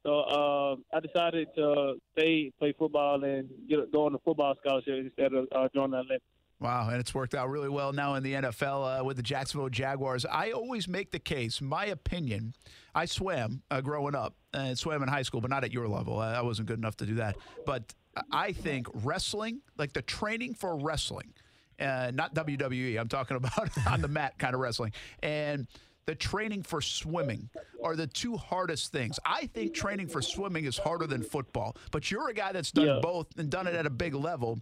So 0.04 0.20
uh, 0.20 0.76
I 0.96 1.00
decided 1.00 1.48
to 1.56 1.96
stay, 2.16 2.52
play 2.58 2.74
football, 2.78 3.22
and 3.24 3.48
get 3.68 3.92
go 3.92 4.06
on 4.06 4.14
a 4.14 4.18
football 4.18 4.54
scholarship 4.64 5.04
instead 5.04 5.34
of 5.34 5.46
uh, 5.54 5.68
joining 5.74 5.90
the 5.90 5.96
Olympics. 5.98 6.24
Wow, 6.60 6.90
and 6.90 7.00
it's 7.00 7.14
worked 7.14 7.34
out 7.34 7.48
really 7.48 7.70
well 7.70 7.92
now 7.92 8.14
in 8.16 8.22
the 8.22 8.34
NFL 8.34 9.00
uh, 9.00 9.04
with 9.04 9.16
the 9.16 9.22
Jacksonville 9.22 9.70
Jaguars. 9.70 10.26
I 10.26 10.50
always 10.50 10.86
make 10.88 11.10
the 11.10 11.18
case, 11.18 11.60
my 11.62 11.86
opinion. 11.86 12.52
I 12.94 13.06
swam 13.06 13.62
uh, 13.70 13.80
growing 13.80 14.14
up 14.14 14.34
and 14.52 14.78
swam 14.78 15.02
in 15.02 15.08
high 15.08 15.22
school, 15.22 15.40
but 15.40 15.48
not 15.48 15.64
at 15.64 15.72
your 15.72 15.88
level. 15.88 16.18
I, 16.18 16.34
I 16.34 16.42
wasn't 16.42 16.68
good 16.68 16.78
enough 16.78 16.96
to 16.98 17.06
do 17.06 17.14
that. 17.14 17.36
But 17.64 17.94
I 18.30 18.52
think 18.52 18.88
wrestling, 18.92 19.62
like 19.78 19.94
the 19.94 20.02
training 20.02 20.52
for 20.54 20.76
wrestling, 20.76 21.32
uh, 21.80 22.10
not 22.12 22.34
WWE. 22.34 23.00
I'm 23.00 23.08
talking 23.08 23.38
about 23.38 23.70
on 23.90 24.02
the 24.02 24.08
mat 24.08 24.38
kind 24.38 24.52
of 24.54 24.60
wrestling, 24.60 24.92
and 25.22 25.66
the 26.04 26.14
training 26.14 26.62
for 26.64 26.82
swimming 26.82 27.48
are 27.82 27.96
the 27.96 28.06
two 28.06 28.36
hardest 28.36 28.92
things. 28.92 29.18
I 29.24 29.46
think 29.46 29.72
training 29.72 30.08
for 30.08 30.20
swimming 30.20 30.66
is 30.66 30.76
harder 30.76 31.06
than 31.06 31.22
football, 31.22 31.76
but 31.90 32.10
you're 32.10 32.28
a 32.28 32.34
guy 32.34 32.52
that's 32.52 32.70
done 32.72 32.86
Yeah. 32.86 32.98
both 33.00 33.28
and 33.38 33.48
done 33.48 33.66
it 33.66 33.74
at 33.74 33.86
a 33.86 33.90
big 33.90 34.14
level. 34.14 34.58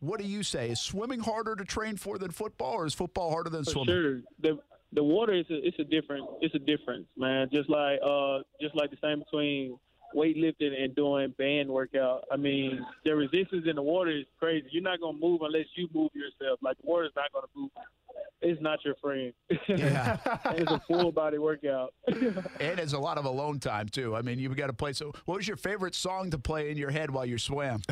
What 0.00 0.18
do 0.20 0.26
you 0.26 0.42
say? 0.42 0.70
Is 0.70 0.80
swimming 0.80 1.20
harder 1.20 1.54
to 1.54 1.64
train 1.64 1.96
for 1.96 2.18
than 2.18 2.30
football, 2.30 2.74
or 2.74 2.86
is 2.86 2.94
football 2.94 3.30
harder 3.30 3.50
than 3.50 3.64
For 3.64 3.70
swimming? 3.70 3.88
sure, 3.94 4.20
the 4.40 4.58
the 4.92 5.04
water 5.04 5.32
is 5.34 5.46
a, 5.50 5.66
it's 5.66 5.78
a 5.78 5.84
different 5.84 6.26
it's 6.40 6.54
a 6.54 6.58
difference, 6.58 7.06
man. 7.16 7.48
Just 7.52 7.68
like 7.70 8.00
uh 8.04 8.38
just 8.60 8.74
like 8.74 8.90
the 8.90 8.96
same 9.02 9.20
between 9.20 9.78
weightlifting 10.16 10.72
and 10.82 10.94
doing 10.96 11.32
band 11.38 11.68
workout. 11.68 12.24
I 12.32 12.36
mean, 12.36 12.84
the 13.04 13.14
resistance 13.14 13.66
in 13.68 13.76
the 13.76 13.82
water 13.82 14.10
is 14.10 14.24
crazy. 14.38 14.66
You're 14.72 14.82
not 14.82 15.00
gonna 15.00 15.18
move 15.18 15.42
unless 15.42 15.66
you 15.76 15.88
move 15.94 16.10
yourself. 16.14 16.58
Like 16.62 16.76
the 16.78 16.86
water's 16.86 17.12
not 17.14 17.30
gonna 17.32 17.46
move. 17.54 17.70
It's 18.40 18.60
not 18.60 18.82
your 18.84 18.94
friend. 18.96 19.32
Yeah. 19.68 20.16
It's 20.52 20.70
a 20.70 20.80
full 20.88 21.12
body 21.12 21.38
workout. 21.38 21.92
And 22.08 22.80
it's 22.80 22.92
a 22.94 22.98
lot 22.98 23.18
of 23.18 23.24
alone 23.26 23.60
time 23.60 23.88
too. 23.88 24.16
I 24.16 24.22
mean, 24.22 24.38
you've 24.38 24.56
got 24.56 24.66
to 24.68 24.72
play. 24.72 24.92
So, 24.94 25.12
what 25.26 25.36
was 25.36 25.46
your 25.46 25.56
favorite 25.56 25.94
song 25.94 26.30
to 26.30 26.38
play 26.38 26.70
in 26.70 26.76
your 26.76 26.90
head 26.90 27.10
while 27.10 27.24
you 27.26 27.38
swam? 27.38 27.82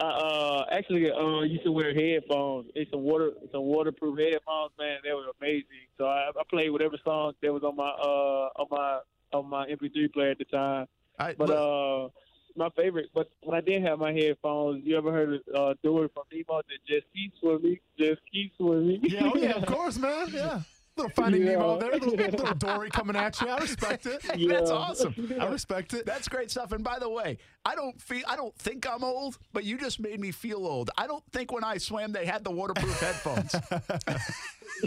I 0.00 0.04
uh, 0.04 0.64
actually 0.72 1.10
uh, 1.10 1.42
used 1.42 1.64
to 1.64 1.72
wear 1.72 1.92
headphones. 1.94 2.70
It's 2.74 2.90
some 2.90 3.02
water, 3.02 3.32
some 3.52 3.62
waterproof 3.62 4.18
headphones, 4.18 4.72
man. 4.78 4.98
They 5.04 5.12
were 5.12 5.26
amazing. 5.40 5.88
So 5.98 6.06
I, 6.06 6.30
I 6.30 6.42
played 6.48 6.70
whatever 6.70 6.96
song 7.04 7.34
that 7.42 7.52
was 7.52 7.62
on 7.62 7.76
my 7.76 7.90
uh 7.90 8.62
on 8.62 8.66
my 8.70 9.00
on 9.32 9.48
my 9.48 9.66
MP3 9.66 10.12
player 10.12 10.30
at 10.30 10.38
the 10.38 10.44
time. 10.46 10.86
I, 11.18 11.34
But 11.34 11.50
uh, 11.50 12.08
my 12.56 12.70
favorite. 12.70 13.10
But 13.14 13.30
when 13.42 13.56
I 13.56 13.60
did 13.60 13.82
have 13.82 13.98
my 13.98 14.12
headphones, 14.12 14.82
you 14.84 14.96
ever 14.96 15.12
heard 15.12 15.34
of 15.34 15.40
uh, 15.54 15.74
Dory 15.82 16.08
from 16.14 16.24
Nemo? 16.32 16.62
That 16.62 16.78
just 16.86 17.06
keep 17.14 17.32
swimming, 17.40 17.78
just 17.98 18.20
keep 18.32 18.52
swimming. 18.56 19.00
Yeah, 19.02 19.30
oh 19.34 19.36
yeah, 19.36 19.50
of 19.52 19.66
course, 19.74 19.98
man. 19.98 20.28
Yeah. 20.32 20.60
Little 20.96 21.10
finding 21.12 21.42
Yeah. 21.42 21.52
Nemo 21.52 21.78
there, 21.78 21.92
little, 21.92 22.10
little 22.14 22.54
Dory 22.58 22.90
coming 22.90 23.16
at 23.16 23.40
you. 23.40 23.48
I 23.48 23.58
respect 23.58 24.06
it. 24.06 24.22
That's 24.22 24.38
Yeah. 24.38 24.58
awesome. 24.76 25.34
I 25.40 25.46
respect 25.46 25.94
it. 25.94 26.04
That's 26.04 26.28
great 26.28 26.50
stuff. 26.50 26.72
And 26.72 26.82
by 26.84 26.98
the 26.98 27.08
way, 27.08 27.38
I 27.64 27.74
don't 27.74 28.00
feel 28.00 28.22
I 28.28 28.36
don't 28.36 28.54
think 28.58 28.86
I'm 28.90 29.02
old, 29.04 29.38
but 29.52 29.64
you 29.64 29.78
just 29.78 30.00
made 30.00 30.20
me 30.20 30.30
feel 30.30 30.66
old. 30.66 30.90
I 30.98 31.06
don't 31.06 31.24
think 31.32 31.52
when 31.52 31.64
I 31.64 31.78
swam 31.78 32.12
they 32.12 32.26
had 32.26 32.44
the 32.44 32.50
waterproof 32.50 32.98
headphones. 33.00 33.54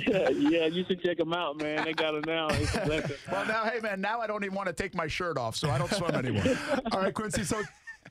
yeah, 0.08 0.30
yeah, 0.30 0.66
you 0.66 0.84
should 0.88 1.02
check 1.02 1.18
them 1.18 1.34
out, 1.34 1.58
man. 1.62 1.84
They 1.86 1.94
got 1.94 2.12
them 2.14 2.24
now. 2.28 2.48
It's 2.52 2.76
a 2.76 3.10
well, 3.32 3.46
now, 3.46 3.64
hey 3.66 3.80
man, 3.80 4.02
now 4.02 4.20
I 4.20 4.28
don't 4.28 4.44
even 4.44 4.56
want 4.56 4.68
to 4.68 4.74
take 4.74 4.94
my 4.96 5.08
shirt 5.08 5.38
off, 5.38 5.56
so 5.56 5.70
I 5.70 5.78
don't 5.78 5.92
swim 5.92 6.16
anymore. 6.16 6.44
All 6.92 7.00
right, 7.02 7.14
Quincy. 7.14 7.44
So 7.44 7.62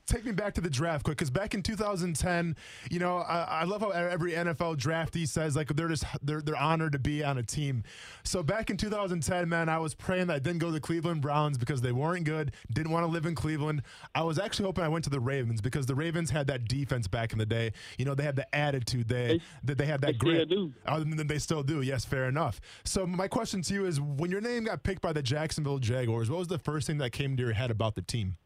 take 0.05 0.25
me 0.25 0.31
back 0.31 0.53
to 0.55 0.61
the 0.61 0.69
draft 0.69 1.03
quick, 1.03 1.17
because 1.17 1.29
back 1.29 1.53
in 1.53 1.61
2010, 1.61 2.55
you 2.89 2.99
know, 2.99 3.17
I, 3.17 3.61
I 3.61 3.63
love 3.63 3.81
how 3.81 3.89
every 3.89 4.33
NFL 4.33 4.77
draftee 4.77 5.27
says 5.27 5.55
like 5.55 5.73
they're 5.75 5.87
just 5.87 6.05
they're 6.21 6.41
they're 6.41 6.57
honored 6.57 6.93
to 6.93 6.99
be 6.99 7.23
on 7.23 7.37
a 7.37 7.43
team. 7.43 7.83
So 8.23 8.43
back 8.43 8.69
in 8.69 8.77
2010, 8.77 9.49
man, 9.49 9.69
I 9.69 9.77
was 9.77 9.93
praying 9.93 10.27
that 10.27 10.35
I 10.35 10.39
didn't 10.39 10.59
go 10.59 10.67
to 10.67 10.73
the 10.73 10.79
Cleveland 10.79 11.21
Browns 11.21 11.57
because 11.57 11.81
they 11.81 11.91
weren't 11.91 12.25
good. 12.25 12.53
Didn't 12.71 12.91
want 12.91 13.05
to 13.05 13.11
live 13.11 13.25
in 13.25 13.35
Cleveland. 13.35 13.83
I 14.15 14.23
was 14.23 14.39
actually 14.39 14.65
hoping 14.65 14.83
I 14.83 14.89
went 14.89 15.03
to 15.05 15.09
the 15.09 15.19
Ravens 15.19 15.61
because 15.61 15.85
the 15.85 15.95
Ravens 15.95 16.29
had 16.29 16.47
that 16.47 16.67
defense 16.67 17.07
back 17.07 17.31
in 17.31 17.39
the 17.39 17.45
day. 17.45 17.71
You 17.97 18.05
know, 18.05 18.15
they 18.15 18.23
had 18.23 18.35
the 18.35 18.55
attitude. 18.55 19.07
They 19.07 19.39
that 19.63 19.77
they 19.77 19.85
had 19.85 20.01
that 20.01 20.07
they 20.07 20.13
grit. 20.13 20.51
Other 20.85 21.05
than 21.05 21.27
they 21.27 21.39
still 21.39 21.63
do. 21.63 21.81
Yes, 21.81 22.05
fair 22.05 22.27
enough. 22.27 22.59
So 22.83 23.05
my 23.05 23.27
question 23.27 23.61
to 23.63 23.73
you 23.73 23.85
is: 23.85 23.99
When 23.99 24.31
your 24.31 24.41
name 24.41 24.65
got 24.65 24.83
picked 24.83 25.01
by 25.01 25.13
the 25.13 25.23
Jacksonville 25.23 25.79
Jaguars, 25.79 26.29
what 26.29 26.39
was 26.39 26.47
the 26.47 26.59
first 26.59 26.87
thing 26.87 26.97
that 26.99 27.11
came 27.11 27.37
to 27.37 27.43
your 27.43 27.53
head 27.53 27.71
about 27.71 27.95
the 27.95 28.01
team? 28.01 28.37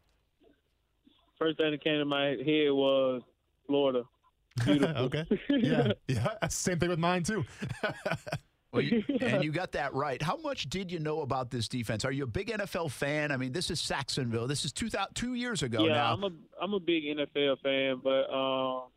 First 1.38 1.58
thing 1.58 1.70
that 1.70 1.84
came 1.84 1.98
to 1.98 2.04
my 2.04 2.36
head 2.44 2.70
was 2.70 3.22
Florida. 3.66 4.04
Beautiful. 4.64 5.04
okay. 5.04 5.24
Yeah. 5.48 5.92
Yeah. 6.08 6.48
Same 6.48 6.78
thing 6.78 6.88
with 6.88 6.98
mine 6.98 7.22
too. 7.22 7.44
Well, 8.70 8.82
you, 8.82 9.02
and 9.22 9.42
you 9.42 9.50
got 9.50 9.72
that 9.72 9.94
right. 9.94 10.20
How 10.20 10.36
much 10.36 10.68
did 10.68 10.92
you 10.92 10.98
know 10.98 11.22
about 11.22 11.50
this 11.50 11.68
defense? 11.68 12.04
Are 12.04 12.12
you 12.12 12.24
a 12.24 12.26
big 12.26 12.48
NFL 12.48 12.90
fan? 12.90 13.32
I 13.32 13.38
mean, 13.38 13.50
this 13.50 13.70
is 13.70 13.80
Sacksonville. 13.80 14.46
This 14.46 14.66
is 14.66 14.72
two, 14.72 14.90
thou- 14.90 15.08
two 15.14 15.34
years 15.34 15.62
ago 15.62 15.86
yeah, 15.86 15.94
now. 15.94 16.12
I'm 16.12 16.24
a 16.24 16.30
I'm 16.60 16.74
a 16.74 16.80
big 16.80 17.04
NFL 17.04 17.62
fan, 17.62 18.00
but 18.04 18.30
um, 18.30 18.88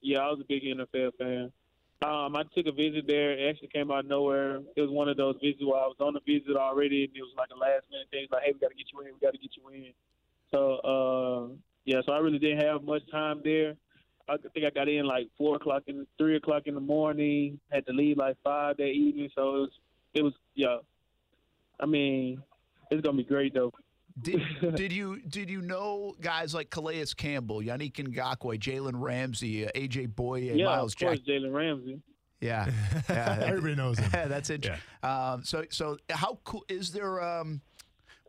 yeah, 0.00 0.20
I 0.20 0.30
was 0.30 0.38
a 0.40 0.44
big 0.44 0.62
NFL 0.62 1.10
fan. 1.18 1.52
Um, 2.02 2.36
I 2.36 2.42
took 2.54 2.66
a 2.66 2.72
visit 2.72 3.06
there. 3.08 3.32
It 3.32 3.50
actually 3.50 3.68
came 3.68 3.90
out 3.90 4.00
of 4.00 4.06
nowhere. 4.06 4.60
It 4.76 4.80
was 4.80 4.90
one 4.90 5.08
of 5.08 5.16
those 5.16 5.36
visits 5.42 5.64
where 5.64 5.80
I 5.80 5.86
was 5.86 5.96
on 5.98 6.14
the 6.14 6.20
visit 6.20 6.54
already, 6.56 7.04
and 7.04 7.16
it 7.16 7.22
was 7.22 7.32
like 7.36 7.48
a 7.50 7.58
last 7.58 7.86
minute 7.90 8.06
thing. 8.12 8.28
Like, 8.30 8.42
hey, 8.44 8.52
we 8.52 8.60
got 8.60 8.68
to 8.68 8.76
get 8.76 8.86
you 8.92 9.00
in. 9.00 9.14
We 9.14 9.20
got 9.20 9.32
to 9.32 9.38
get 9.38 9.50
you 9.56 9.68
in. 9.70 9.92
So 10.52 10.76
uh, 10.84 11.56
yeah, 11.86 12.00
so 12.04 12.12
I 12.12 12.18
really 12.18 12.38
didn't 12.38 12.66
have 12.66 12.82
much 12.82 13.02
time 13.10 13.40
there. 13.42 13.74
I 14.28 14.36
think 14.36 14.66
I 14.66 14.70
got 14.70 14.88
in 14.88 15.06
like 15.06 15.28
four 15.38 15.54
o'clock 15.56 15.84
in 15.86 16.04
three 16.18 16.36
o'clock 16.36 16.64
in 16.66 16.74
the 16.74 16.80
morning. 16.80 17.60
Had 17.70 17.86
to 17.86 17.92
leave 17.92 18.18
like 18.18 18.36
five 18.42 18.76
that 18.76 18.88
evening. 18.88 19.30
So 19.34 19.42
it 19.42 19.60
was 19.60 19.70
it 20.14 20.22
was 20.22 20.32
yeah. 20.54 20.78
I 21.78 21.86
mean, 21.86 22.42
it's 22.90 23.02
gonna 23.02 23.16
be 23.16 23.24
great 23.24 23.54
though. 23.54 23.72
Did, 24.20 24.42
did 24.76 24.92
you 24.92 25.20
did 25.20 25.48
you 25.48 25.62
know 25.62 26.14
guys 26.20 26.54
like 26.54 26.70
Calais 26.70 27.04
Campbell, 27.16 27.60
Yannick 27.60 27.92
Ngakoue, 27.92 28.58
Jalen 28.58 28.94
Ramsey, 28.94 29.66
uh, 29.66 29.70
AJ 29.76 30.14
Bouye, 30.14 30.56
yeah, 30.56 30.64
Myles 30.64 30.94
of 30.94 30.98
course, 30.98 31.18
Jack? 31.20 31.28
Jalen 31.28 31.54
Ramsey. 31.54 32.00
Yeah, 32.40 32.70
yeah. 33.08 33.38
Everybody 33.42 33.76
knows 33.76 33.98
him. 33.98 34.10
Yeah, 34.14 34.26
that's 34.26 34.50
interesting. 34.50 34.82
Um, 35.02 35.42
so, 35.44 35.64
so 35.70 35.98
how 36.10 36.38
cool 36.44 36.64
is 36.68 36.92
there? 36.92 37.22
Um, 37.22 37.60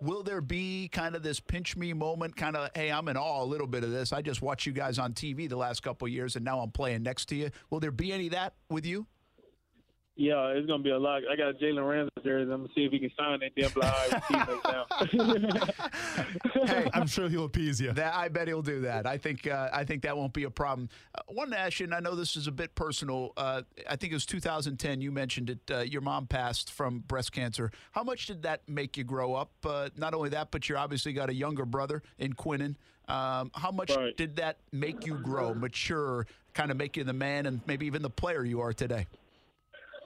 will 0.01 0.23
there 0.23 0.41
be 0.41 0.89
kind 0.89 1.15
of 1.15 1.23
this 1.23 1.39
pinch 1.39 1.75
me 1.75 1.93
moment? 1.93 2.35
Kind 2.35 2.55
of, 2.55 2.69
hey, 2.75 2.91
I'm 2.91 3.07
in 3.07 3.17
awe 3.17 3.43
a 3.43 3.45
little 3.45 3.67
bit 3.67 3.83
of 3.83 3.91
this. 3.91 4.13
I 4.13 4.21
just 4.21 4.41
watched 4.41 4.65
you 4.65 4.73
guys 4.73 4.99
on 4.99 5.13
TV 5.13 5.49
the 5.49 5.57
last 5.57 5.81
couple 5.81 6.07
years, 6.07 6.35
and 6.35 6.45
now 6.45 6.59
I'm 6.59 6.71
playing 6.71 7.03
next 7.03 7.25
to 7.29 7.35
you. 7.35 7.49
Will 7.69 7.79
there 7.79 7.91
be 7.91 8.11
any 8.11 8.27
of 8.27 8.33
that 8.33 8.53
with 8.69 8.85
you? 8.85 9.07
Yeah, 10.19 10.47
it's 10.47 10.65
gonna 10.65 10.81
be 10.81 10.89
a 10.89 10.97
lot. 10.97 11.21
I 11.31 11.35
got 11.35 11.49
a 11.49 11.53
Jalen 11.53 11.87
Ramsey 11.87 12.09
jersey. 12.23 12.51
I'm 12.51 12.61
gonna 12.61 12.73
see 12.73 12.85
if 12.85 12.91
he 12.91 12.97
can 12.97 13.11
sign 13.15 13.39
that 13.39 13.53
damn 13.55 13.69
blind 13.71 14.23
teammates 14.27 14.65
now. 14.65 15.65
Hey, 16.65 16.89
I'm 16.93 17.05
sure 17.07 17.29
he'll 17.29 17.45
appease 17.45 17.79
you. 17.79 17.93
That 17.93 18.15
I 18.15 18.27
bet 18.27 18.47
he'll 18.47 18.63
do 18.63 18.81
that. 18.81 19.05
I 19.05 19.17
think 19.17 19.45
uh, 19.47 19.69
I 19.71 19.83
think 19.83 20.01
that 20.01 20.17
won't 20.17 20.33
be 20.33 20.43
a 20.45 20.49
problem. 20.49 20.89
Uh, 21.15 21.21
one 21.27 21.53
ask 21.53 21.79
you, 21.79 21.85
and 21.85 21.93
I 21.93 21.99
know 21.99 22.15
this 22.15 22.35
is 22.35 22.47
a 22.47 22.51
bit 22.51 22.73
personal. 22.75 23.31
Uh, 23.37 23.61
I 23.87 23.95
think 23.95 24.11
it 24.11 24.15
was 24.15 24.25
2010. 24.25 24.99
You 25.01 25.11
mentioned 25.11 25.49
it. 25.51 25.59
Uh, 25.71 25.79
your 25.81 26.01
mom 26.01 26.25
passed 26.25 26.71
from 26.71 26.99
breast 26.99 27.31
cancer. 27.31 27.71
How 27.91 28.03
much 28.03 28.25
did 28.25 28.41
that 28.41 28.67
make 28.67 28.97
you 28.97 29.03
grow 29.03 29.35
up? 29.35 29.51
Uh, 29.63 29.89
not 29.95 30.13
only 30.15 30.29
that, 30.29 30.49
but 30.51 30.67
you 30.67 30.75
obviously 30.77 31.13
got 31.13 31.29
a 31.29 31.33
younger 31.33 31.65
brother 31.65 32.01
in 32.17 32.33
Quinnen. 32.33 32.75
Um, 33.07 33.51
how 33.53 33.71
much 33.71 33.95
Right. 33.95 34.17
did 34.17 34.35
that 34.37 34.57
make 34.73 35.05
you 35.05 35.15
grow, 35.19 35.53
mature, 35.53 36.25
kind 36.53 36.71
of 36.71 36.77
make 36.77 36.97
you 36.97 37.03
the 37.05 37.13
man, 37.13 37.45
and 37.45 37.61
maybe 37.67 37.85
even 37.85 38.01
the 38.01 38.09
player 38.09 38.43
you 38.43 38.59
are 38.61 38.73
today? 38.73 39.05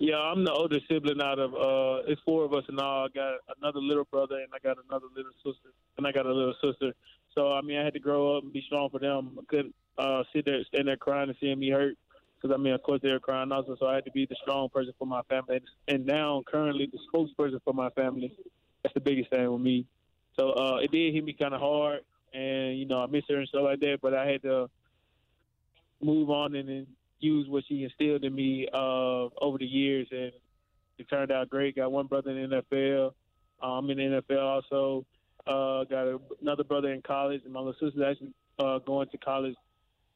Yeah, 0.02 0.18
I'm 0.18 0.44
the 0.44 0.52
older 0.52 0.80
sibling 0.90 1.22
out 1.22 1.38
of. 1.38 1.54
uh 1.54 2.10
It's 2.12 2.20
four 2.26 2.44
of 2.44 2.54
us 2.54 2.64
and 2.68 2.80
all. 2.80 3.06
I 3.06 3.10
got 3.14 3.36
another 3.62 3.80
little 3.80 4.06
brother 4.06 4.38
and 4.38 4.48
I 4.52 4.58
got 4.58 4.84
another 4.90 5.06
little 5.16 5.32
sister, 5.46 5.70
and 5.98 6.08
I 6.08 6.12
got 6.12 6.26
a 6.26 6.34
little 6.34 6.56
sister. 6.60 6.94
So 7.36 7.52
I 7.54 7.62
mean, 7.62 7.78
I 7.78 7.84
had 7.84 7.94
to 7.94 8.00
grow 8.00 8.36
up 8.36 8.44
and 8.44 8.52
be 8.52 8.64
strong 8.66 8.90
for 8.90 9.00
them. 9.00 9.38
I 9.40 9.44
couldn't 9.48 9.76
uh, 10.00 10.24
sit 10.34 10.46
there, 10.46 10.64
stand 10.74 10.88
there 10.88 10.98
crying 10.98 11.30
and 11.30 11.38
seeing 11.40 11.60
me 11.60 11.70
hurt. 11.70 11.98
Because 12.36 12.56
I 12.56 12.58
mean, 12.58 12.74
of 12.74 12.82
course, 12.82 13.00
they 13.04 13.12
were 13.12 13.20
crying 13.20 13.52
also. 13.52 13.78
So 13.80 13.86
I 13.86 13.94
had 13.94 14.06
to 14.06 14.12
be 14.12 14.26
the 14.26 14.36
strong 14.42 14.70
person 14.70 14.92
for 14.98 15.06
my 15.06 15.22
family. 15.30 15.62
And 15.88 16.04
now, 16.08 16.42
currently 16.52 16.92
the 16.92 16.98
spokesperson 17.14 17.60
for 17.64 17.76
my 17.76 17.92
family. 17.92 18.36
That's 18.82 18.96
the 18.96 19.02
biggest 19.02 19.30
thing 19.30 19.52
with 19.52 19.62
me. 19.62 19.86
So 20.40 20.50
uh, 20.54 20.78
it 20.82 20.92
did 20.92 21.14
hit 21.14 21.24
me 21.24 21.34
kind 21.34 21.54
of 21.54 21.62
hard, 21.62 22.00
and 22.34 22.76
you 22.80 22.88
know, 22.88 23.04
I 23.04 23.06
miss 23.06 23.26
her 23.30 23.38
and 23.38 23.48
stuff 23.48 23.66
like 23.66 23.82
that. 23.82 24.00
But 24.02 24.16
I 24.16 24.26
had 24.26 24.42
to 24.42 24.68
move 26.02 26.32
on 26.32 26.56
and 26.56 26.68
then 26.68 26.88
use 27.22 27.48
what 27.48 27.64
she 27.68 27.84
instilled 27.84 28.24
in 28.24 28.36
me 28.36 28.68
uh, 28.74 29.28
over 29.42 29.58
the 29.58 29.66
years, 29.66 30.08
and 30.12 30.32
it 30.98 31.10
turned 31.10 31.32
out 31.32 31.50
great. 31.50 31.76
Got 31.76 31.92
one 31.92 32.08
brother 32.08 32.32
in 32.32 32.50
the 32.50 32.64
NFL. 32.72 33.12
I'm 33.62 33.90
in 33.90 33.98
the 33.98 34.22
NFL 34.22 34.42
also. 34.42 35.06
Uh, 35.48 35.84
got 35.86 36.08
a, 36.08 36.20
another 36.42 36.64
brother 36.64 36.92
in 36.92 37.02
college, 37.02 37.42
and 37.46 37.54
my 37.54 37.60
little 37.60 37.74
sister's 37.74 38.04
actually 38.10 38.34
uh, 38.60 38.80
going 38.80 39.08
to 39.10 39.18
college. 39.18 39.56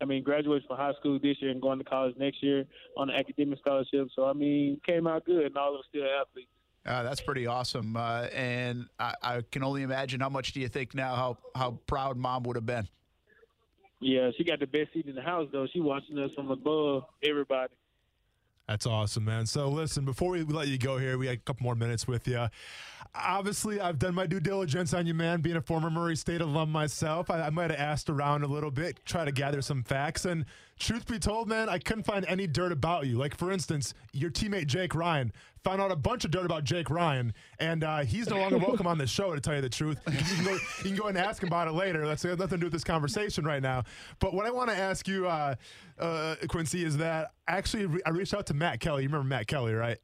I 0.01 0.05
mean, 0.05 0.23
graduates 0.23 0.65
from 0.67 0.77
high 0.77 0.93
school 0.99 1.19
this 1.19 1.37
year 1.39 1.51
and 1.51 1.61
going 1.61 1.79
to 1.79 1.85
college 1.85 2.15
next 2.17 2.43
year 2.43 2.65
on 2.97 3.09
an 3.09 3.15
academic 3.15 3.59
scholarship. 3.59 4.09
So 4.15 4.25
I 4.25 4.33
mean, 4.33 4.79
came 4.85 5.07
out 5.07 5.25
good, 5.25 5.45
and 5.45 5.57
all 5.57 5.69
of 5.69 5.75
them 5.75 5.83
still 5.89 6.05
athletes. 6.21 6.49
Uh, 6.85 7.01
that's 7.01 7.21
pretty 7.21 7.47
awesome, 7.47 7.97
uh, 7.97 8.27
and 8.31 8.85
I, 8.99 9.15
I 9.23 9.41
can 9.51 9.63
only 9.63 9.81
imagine 9.81 10.19
how 10.19 10.29
much 10.29 10.53
do 10.53 10.59
you 10.59 10.67
think 10.67 10.93
now 10.93 11.15
how 11.15 11.37
how 11.55 11.79
proud 11.87 12.17
mom 12.17 12.43
would 12.43 12.57
have 12.57 12.65
been. 12.65 12.87
Yeah, 13.99 14.31
she 14.37 14.43
got 14.43 14.59
the 14.59 14.67
best 14.67 14.93
seat 14.93 15.07
in 15.07 15.15
the 15.15 15.21
house 15.21 15.47
though. 15.51 15.67
She 15.71 15.79
watching 15.79 16.17
us 16.19 16.31
from 16.35 16.51
above 16.51 17.03
everybody. 17.23 17.73
That's 18.67 18.87
awesome, 18.87 19.25
man. 19.25 19.45
So 19.45 19.69
listen, 19.69 20.05
before 20.05 20.31
we 20.31 20.43
let 20.43 20.67
you 20.67 20.77
go 20.77 20.97
here, 20.97 21.17
we 21.17 21.25
got 21.25 21.35
a 21.35 21.37
couple 21.37 21.63
more 21.63 21.75
minutes 21.75 22.07
with 22.07 22.27
you. 22.27 22.47
Obviously, 23.13 23.79
I've 23.79 23.99
done 23.99 24.15
my 24.15 24.25
due 24.25 24.39
diligence 24.39 24.93
on 24.93 25.05
you, 25.05 25.13
man. 25.13 25.41
Being 25.41 25.55
a 25.55 25.61
former 25.61 25.89
Murray 25.89 26.15
State 26.15 26.41
alum 26.41 26.71
myself, 26.71 27.29
I, 27.29 27.43
I 27.43 27.49
might 27.49 27.71
have 27.71 27.79
asked 27.79 28.09
around 28.09 28.43
a 28.43 28.47
little 28.47 28.71
bit, 28.71 28.99
try 29.05 29.23
to 29.25 29.31
gather 29.31 29.61
some 29.61 29.83
facts. 29.83 30.25
And 30.25 30.45
truth 30.79 31.07
be 31.07 31.19
told, 31.19 31.47
man, 31.47 31.69
I 31.69 31.79
couldn't 31.79 32.03
find 32.03 32.25
any 32.27 32.47
dirt 32.47 32.71
about 32.71 33.07
you. 33.07 33.17
Like 33.17 33.37
for 33.37 33.51
instance, 33.51 33.93
your 34.11 34.31
teammate 34.31 34.67
Jake 34.67 34.95
Ryan 34.95 35.31
found 35.63 35.81
out 35.81 35.91
a 35.91 35.95
bunch 35.95 36.25
of 36.25 36.31
dirt 36.31 36.45
about 36.45 36.63
Jake 36.63 36.89
Ryan, 36.91 37.33
and 37.59 37.83
uh, 37.83 37.99
he's 37.99 38.29
no 38.29 38.37
longer 38.37 38.57
welcome 38.59 38.85
on 38.85 38.99
the 38.99 39.07
show. 39.07 39.33
To 39.33 39.41
tell 39.41 39.55
you 39.55 39.61
the 39.61 39.69
truth, 39.69 39.99
you 40.07 40.35
can, 40.35 40.45
go, 40.45 40.51
you 40.53 40.83
can 40.83 40.95
go 40.95 41.07
and 41.07 41.17
ask 41.17 41.41
him 41.41 41.47
about 41.47 41.67
it 41.67 41.71
later. 41.71 42.05
That's 42.05 42.23
nothing 42.23 42.47
to 42.47 42.57
do 42.57 42.65
with 42.67 42.73
this 42.73 42.83
conversation 42.83 43.45
right 43.45 43.63
now. 43.63 43.83
But 44.19 44.33
what 44.33 44.45
I 44.45 44.51
want 44.51 44.69
to 44.69 44.75
ask 44.75 45.07
you, 45.07 45.27
uh, 45.27 45.55
uh, 45.97 46.35
Quincy, 46.47 46.83
is 46.83 46.97
that 46.97 47.31
actually 47.47 47.87
re- 47.87 48.01
I 48.05 48.11
reached 48.11 48.33
out 48.33 48.45
to 48.47 48.53
Matt 48.53 48.79
Kelly. 48.79 49.03
You 49.03 49.09
remember 49.09 49.27
Matt 49.27 49.47
Kelly, 49.47 49.73
right? 49.73 49.97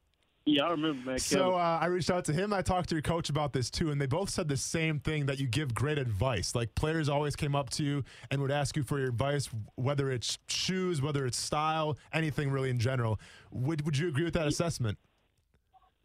Yeah, 0.46 0.64
I 0.64 0.72
remember 0.72 1.12
man. 1.12 1.20
So 1.20 1.54
uh, 1.54 1.80
I 1.82 1.86
reached 1.86 2.10
out 2.10 2.26
to 2.26 2.34
him. 2.34 2.52
I 2.52 2.64
talked 2.64 2.90
to 2.90 2.96
your 2.96 3.04
coach 3.04 3.30
about 3.30 3.54
this 3.54 3.70
too, 3.70 3.92
and 3.92 4.02
they 4.02 4.08
both 4.08 4.30
said 4.30 4.48
the 4.48 4.58
same 4.58 5.00
thing 5.00 5.28
that 5.28 5.40
you 5.40 5.48
give 5.48 5.74
great 5.76 6.00
advice. 6.00 6.56
Like 6.56 6.74
players 6.74 7.10
always 7.10 7.36
came 7.36 7.56
up 7.56 7.70
to 7.72 7.84
you 7.84 8.04
and 8.32 8.42
would 8.42 8.50
ask 8.50 8.76
you 8.76 8.82
for 8.82 8.98
your 8.98 9.10
advice, 9.10 9.50
whether 9.76 10.12
it's 10.12 10.40
shoes, 10.48 11.00
whether 11.00 11.28
it's 11.28 11.38
style, 11.38 11.98
anything 12.12 12.50
really 12.50 12.72
in 12.72 12.80
general. 12.80 13.20
Would 13.52 13.86
Would 13.86 13.98
you 13.98 14.08
agree 14.08 14.24
with 14.24 14.34
that 14.34 14.48
assessment? 14.48 14.98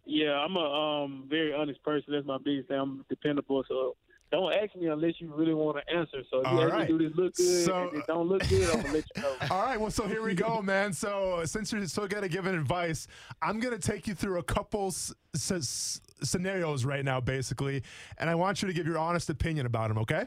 Yeah, 0.05 0.35
I'm 0.35 0.55
a 0.57 1.05
um, 1.05 1.25
very 1.28 1.55
honest 1.55 1.83
person. 1.83 2.12
That's 2.12 2.26
my 2.26 2.38
biggest 2.38 2.69
thing. 2.69 2.78
I'm 2.78 3.05
dependable. 3.09 3.64
So 3.66 3.97
don't 4.33 4.52
ask 4.52 4.75
me 4.75 4.87
unless 4.88 5.14
you 5.21 5.33
really 5.35 5.54
want 5.54 5.78
to 5.78 5.95
answer. 5.95 6.23
So 6.30 6.40
if 6.40 6.50
you 6.50 6.59
All 6.59 6.66
right. 6.68 6.88
do 6.88 6.99
this 6.99 7.12
look 7.16 7.35
good? 7.35 7.64
So- 7.64 7.85
if 7.85 7.95
it 7.95 8.06
don't 8.06 8.28
look 8.28 8.47
good, 8.49 8.68
I'm 8.71 8.80
gonna 8.83 8.92
let 8.95 9.04
you 9.16 9.23
know. 9.23 9.33
All 9.50 9.62
right, 9.62 9.80
well, 9.80 9.90
so 9.90 10.06
here 10.09 10.23
we 10.23 10.35
go, 10.35 10.61
man. 10.62 10.92
So 10.92 11.42
since 11.45 11.73
you're 11.73 11.87
still 11.87 12.09
gonna 12.09 12.28
give 12.28 12.47
an 12.47 12.54
advice, 12.54 13.06
I'm 13.42 13.61
gonna 13.61 13.78
take 13.78 14.06
you 14.06 14.14
through 14.14 14.38
a 14.38 14.42
couple 14.42 14.88
s- 14.88 15.14
s- 15.35 16.00
scenarios 16.23 16.85
right 16.85 17.04
now, 17.04 17.21
basically, 17.21 17.83
and 18.18 18.28
I 18.28 18.35
want 18.35 18.62
you 18.62 18.68
to 18.68 18.75
give 18.75 18.87
your 18.87 18.99
honest 18.99 19.30
opinion 19.30 19.66
about 19.66 19.88
them. 19.88 19.99
Okay? 19.99 20.26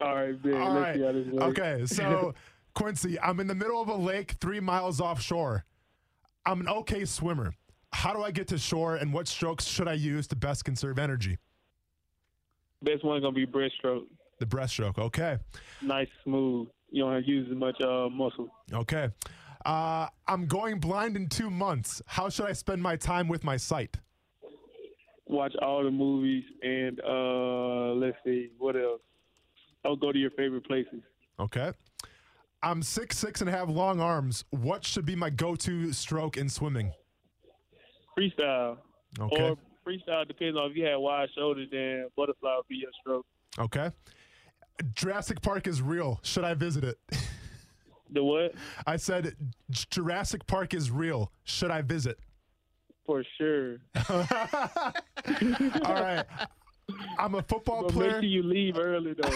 All 0.00 0.14
right, 0.14 0.44
man. 0.44 0.60
All 0.60 0.72
let's 0.74 0.98
see 0.98 1.04
how 1.04 1.12
this 1.12 1.26
works. 1.28 1.58
Okay, 1.60 1.86
so 1.86 2.34
Quincy, 2.74 3.20
I'm 3.20 3.38
in 3.38 3.46
the 3.46 3.54
middle 3.54 3.80
of 3.80 3.88
a 3.88 3.94
lake 3.94 4.32
three 4.40 4.60
miles 4.60 5.00
offshore. 5.00 5.64
I'm 6.46 6.60
an 6.60 6.68
okay 6.68 7.04
swimmer. 7.04 7.54
How 7.92 8.12
do 8.12 8.22
I 8.22 8.30
get 8.32 8.48
to 8.48 8.58
shore 8.58 8.96
and 8.96 9.12
what 9.12 9.28
strokes 9.28 9.64
should 9.66 9.86
I 9.88 9.92
use 9.92 10.26
to 10.28 10.36
best 10.36 10.64
conserve 10.64 10.98
energy? 10.98 11.38
Best 12.84 13.04
one 13.04 13.20
gonna 13.20 13.32
be 13.32 13.46
breaststroke. 13.46 14.04
The 14.38 14.46
breaststroke. 14.46 14.98
Okay. 14.98 15.38
Nice, 15.80 16.08
smooth. 16.22 16.68
You 16.90 17.04
don't 17.04 17.14
have 17.14 17.24
to 17.24 17.30
use 17.30 17.48
as 17.50 17.56
much 17.56 17.80
uh, 17.80 18.08
muscle. 18.08 18.48
Okay. 18.72 19.08
Uh, 19.64 20.08
I'm 20.28 20.46
going 20.46 20.78
blind 20.78 21.16
in 21.16 21.28
two 21.28 21.50
months. 21.50 22.02
How 22.06 22.28
should 22.28 22.46
I 22.46 22.52
spend 22.52 22.82
my 22.82 22.96
time 22.96 23.28
with 23.28 23.42
my 23.44 23.56
sight? 23.56 23.96
Watch 25.26 25.54
all 25.62 25.82
the 25.82 25.90
movies 25.90 26.44
and 26.62 27.00
uh, 27.00 27.94
let's 27.94 28.16
see 28.24 28.50
what 28.58 28.76
else. 28.76 29.00
I'll 29.84 29.96
go 29.96 30.12
to 30.12 30.18
your 30.18 30.30
favorite 30.32 30.66
places. 30.66 31.00
Okay. 31.40 31.72
I'm 32.62 32.82
six 32.82 33.18
six 33.18 33.40
and 33.40 33.48
have 33.50 33.70
long 33.70 34.00
arms. 34.00 34.44
What 34.50 34.84
should 34.84 35.06
be 35.06 35.16
my 35.16 35.30
go-to 35.30 35.92
stroke 35.92 36.36
in 36.36 36.48
swimming? 36.48 36.92
Freestyle. 38.18 38.78
Okay. 39.18 39.50
Or 39.50 39.56
freestyle 39.86 40.26
depends 40.26 40.56
on 40.58 40.70
if 40.70 40.76
you 40.76 40.84
had 40.84 40.96
wide 40.96 41.28
shoulders, 41.36 41.68
then 41.70 42.08
butterfly 42.16 42.56
would 42.56 42.68
be 42.68 42.76
your 42.76 42.90
stroke. 43.00 43.26
Okay. 43.58 43.90
Jurassic 44.94 45.40
Park 45.40 45.66
is 45.66 45.80
real. 45.82 46.18
Should 46.22 46.44
I 46.44 46.54
visit 46.54 46.84
it? 46.84 46.98
The 48.10 48.22
what? 48.24 48.54
I 48.86 48.96
said 48.96 49.34
Jurassic 49.70 50.46
Park 50.46 50.74
is 50.74 50.90
real. 50.90 51.30
Should 51.44 51.70
I 51.70 51.82
visit? 51.82 52.18
For 53.06 53.22
sure. 53.38 53.76
All 54.10 54.24
right. 55.94 56.24
I'm 57.18 57.34
a 57.34 57.42
football 57.42 57.82
But 57.82 57.92
make 57.92 57.94
player. 57.94 58.10
sure 58.12 58.22
you 58.22 58.42
leave 58.42 58.78
early 58.78 59.14
though. 59.14 59.28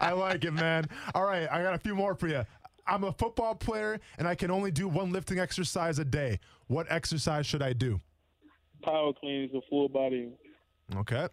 I 0.00 0.12
like 0.12 0.44
it, 0.44 0.52
man. 0.52 0.86
All 1.14 1.24
right, 1.24 1.48
I 1.50 1.62
got 1.62 1.74
a 1.74 1.78
few 1.78 1.94
more 1.94 2.14
for 2.14 2.28
you. 2.28 2.44
I'm 2.86 3.02
a 3.04 3.12
football 3.12 3.54
player 3.54 3.98
and 4.18 4.28
I 4.28 4.34
can 4.36 4.50
only 4.50 4.70
do 4.70 4.86
one 4.86 5.10
lifting 5.12 5.38
exercise 5.40 5.98
a 5.98 6.04
day. 6.04 6.38
What 6.68 6.86
exercise 6.90 7.46
should 7.46 7.62
I 7.62 7.72
do? 7.72 8.00
Power 8.82 9.12
clean 9.12 9.44
is 9.44 9.50
a 9.54 9.60
full 9.68 9.88
body. 9.88 10.30
Okay. 10.96 11.28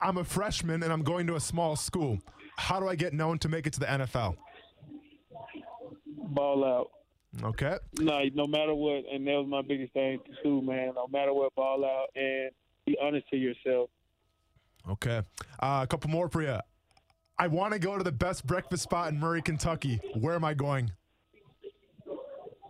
I'm 0.00 0.18
a 0.18 0.24
freshman 0.24 0.82
and 0.82 0.92
I'm 0.92 1.02
going 1.02 1.26
to 1.28 1.36
a 1.36 1.40
small 1.40 1.76
school. 1.76 2.18
How 2.56 2.80
do 2.80 2.88
I 2.88 2.94
get 2.94 3.12
known 3.12 3.38
to 3.40 3.48
make 3.48 3.66
it 3.66 3.72
to 3.74 3.80
the 3.80 3.86
NFL? 3.86 4.36
Ball 6.06 6.64
out. 6.64 6.90
Okay. 7.42 7.76
No, 7.98 8.22
no 8.34 8.46
matter 8.46 8.74
what, 8.74 9.04
and 9.12 9.26
that 9.26 9.32
was 9.34 9.46
my 9.48 9.62
biggest 9.62 9.92
thing 9.92 10.18
too, 10.42 10.62
man. 10.62 10.92
No 10.94 11.06
matter 11.08 11.32
what, 11.34 11.54
ball 11.54 11.84
out 11.84 12.08
and 12.14 12.50
be 12.86 12.96
honest 13.02 13.28
to 13.30 13.36
yourself. 13.36 13.90
Okay. 14.88 15.22
Uh, 15.60 15.80
a 15.82 15.86
couple 15.86 16.10
more 16.10 16.28
for 16.28 16.42
you. 16.42 16.58
I 17.38 17.48
want 17.48 17.74
to 17.74 17.78
go 17.78 17.98
to 17.98 18.04
the 18.04 18.12
best 18.12 18.46
breakfast 18.46 18.82
spot 18.84 19.12
in 19.12 19.20
Murray, 19.20 19.42
Kentucky. 19.42 20.00
Where 20.14 20.34
am 20.34 20.44
I 20.44 20.54
going? 20.54 20.90